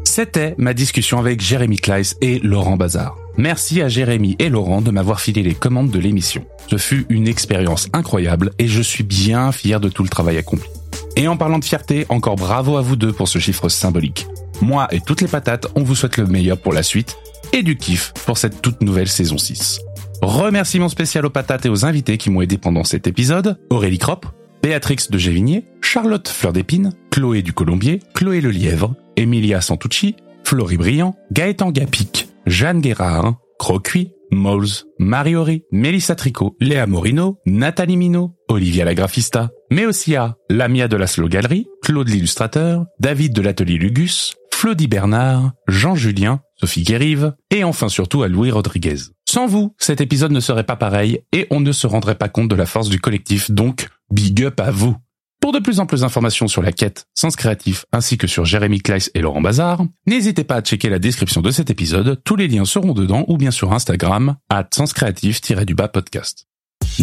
[0.04, 3.16] C'était ma discussion avec Jérémy Kleiss et Laurent Bazar.
[3.38, 6.44] Merci à Jérémy et Laurent de m'avoir filé les commandes de l'émission.
[6.66, 10.68] Ce fut une expérience incroyable et je suis bien fier de tout le travail accompli.
[11.14, 14.26] Et en parlant de fierté, encore bravo à vous deux pour ce chiffre symbolique.
[14.60, 17.16] Moi et toutes les patates, on vous souhaite le meilleur pour la suite
[17.52, 19.82] et du kiff pour cette toute nouvelle saison 6.
[20.20, 23.56] Remerciements spécial aux patates et aux invités qui m'ont aidé pendant cet épisode.
[23.70, 24.26] Aurélie Kropp,
[24.64, 30.76] Béatrix de Gévigné, Charlotte Fleur d'Épine, Chloé du Colombier, Chloé Le Lièvre, Emilia Santucci, Florie
[30.76, 38.86] Briand, Gaëtan Gapic, Jeanne Guérard, Crocuit, Moles, Marie-Aury, Mélissa Tricot, Léa Morino, Nathalie Minot, Olivia
[38.86, 43.76] la graphista, mais aussi à Lamia de la Slow Galerie, Claude l'illustrateur, David de l'atelier
[43.76, 48.96] Lugus, Flody Bernard, Jean Julien, Sophie Guérive, et enfin surtout à Louis Rodriguez.
[49.28, 52.48] Sans vous, cet épisode ne serait pas pareil et on ne se rendrait pas compte
[52.48, 54.96] de la force du collectif, donc big up à vous.
[55.40, 59.10] Pour de plus amples informations sur la quête Sens Créatif ainsi que sur Jérémy Kleiss
[59.14, 62.64] et Laurent Bazar, n'hésitez pas à checker la description de cet épisode, tous les liens
[62.64, 66.47] seront dedans ou bien sur Instagram, at senscreatif-du-bas podcast.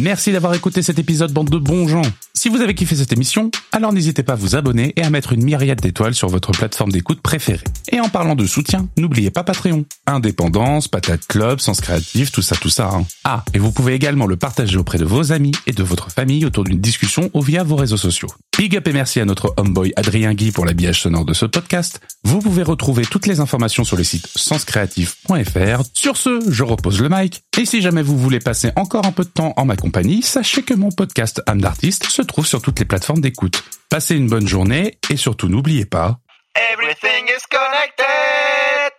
[0.01, 2.01] Merci d'avoir écouté cet épisode bande de bons gens.
[2.33, 5.31] Si vous avez kiffé cette émission, alors n'hésitez pas à vous abonner et à mettre
[5.31, 7.63] une myriade d'étoiles sur votre plateforme d'écoute préférée.
[7.91, 9.85] Et en parlant de soutien, n'oubliez pas Patreon.
[10.05, 12.89] Indépendance, Patate Club, Sens Créatif, tout ça, tout ça.
[12.93, 13.05] hein.
[13.23, 16.45] Ah, et vous pouvez également le partager auprès de vos amis et de votre famille
[16.45, 18.27] autour d'une discussion ou via vos réseaux sociaux.
[18.57, 21.99] Big up et merci à notre homeboy Adrien Guy pour l'habillage sonore de ce podcast.
[22.23, 25.83] Vous pouvez retrouver toutes les informations sur le site senscreatif.fr.
[25.93, 27.43] Sur ce, je repose le mic.
[27.59, 30.63] Et si jamais vous voulez passer encore un peu de temps en ma compagnie, sachez
[30.63, 33.61] que mon podcast âme d'artiste se trouve sur toutes les plateformes d'écoute.
[33.89, 36.19] Passez une bonne journée et surtout n'oubliez pas,
[36.55, 38.93] Everything is connected.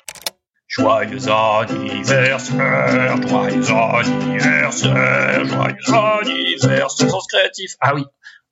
[0.69, 2.39] Joyeux anniversaire,
[3.27, 7.73] joyeux anniversaire, joyeux anniversaire, sens créatif.
[7.81, 8.05] Ah oui,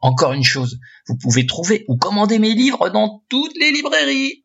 [0.04, 0.78] encore une chose,
[1.08, 4.44] vous pouvez trouver ou commander mes livres dans toutes les librairies.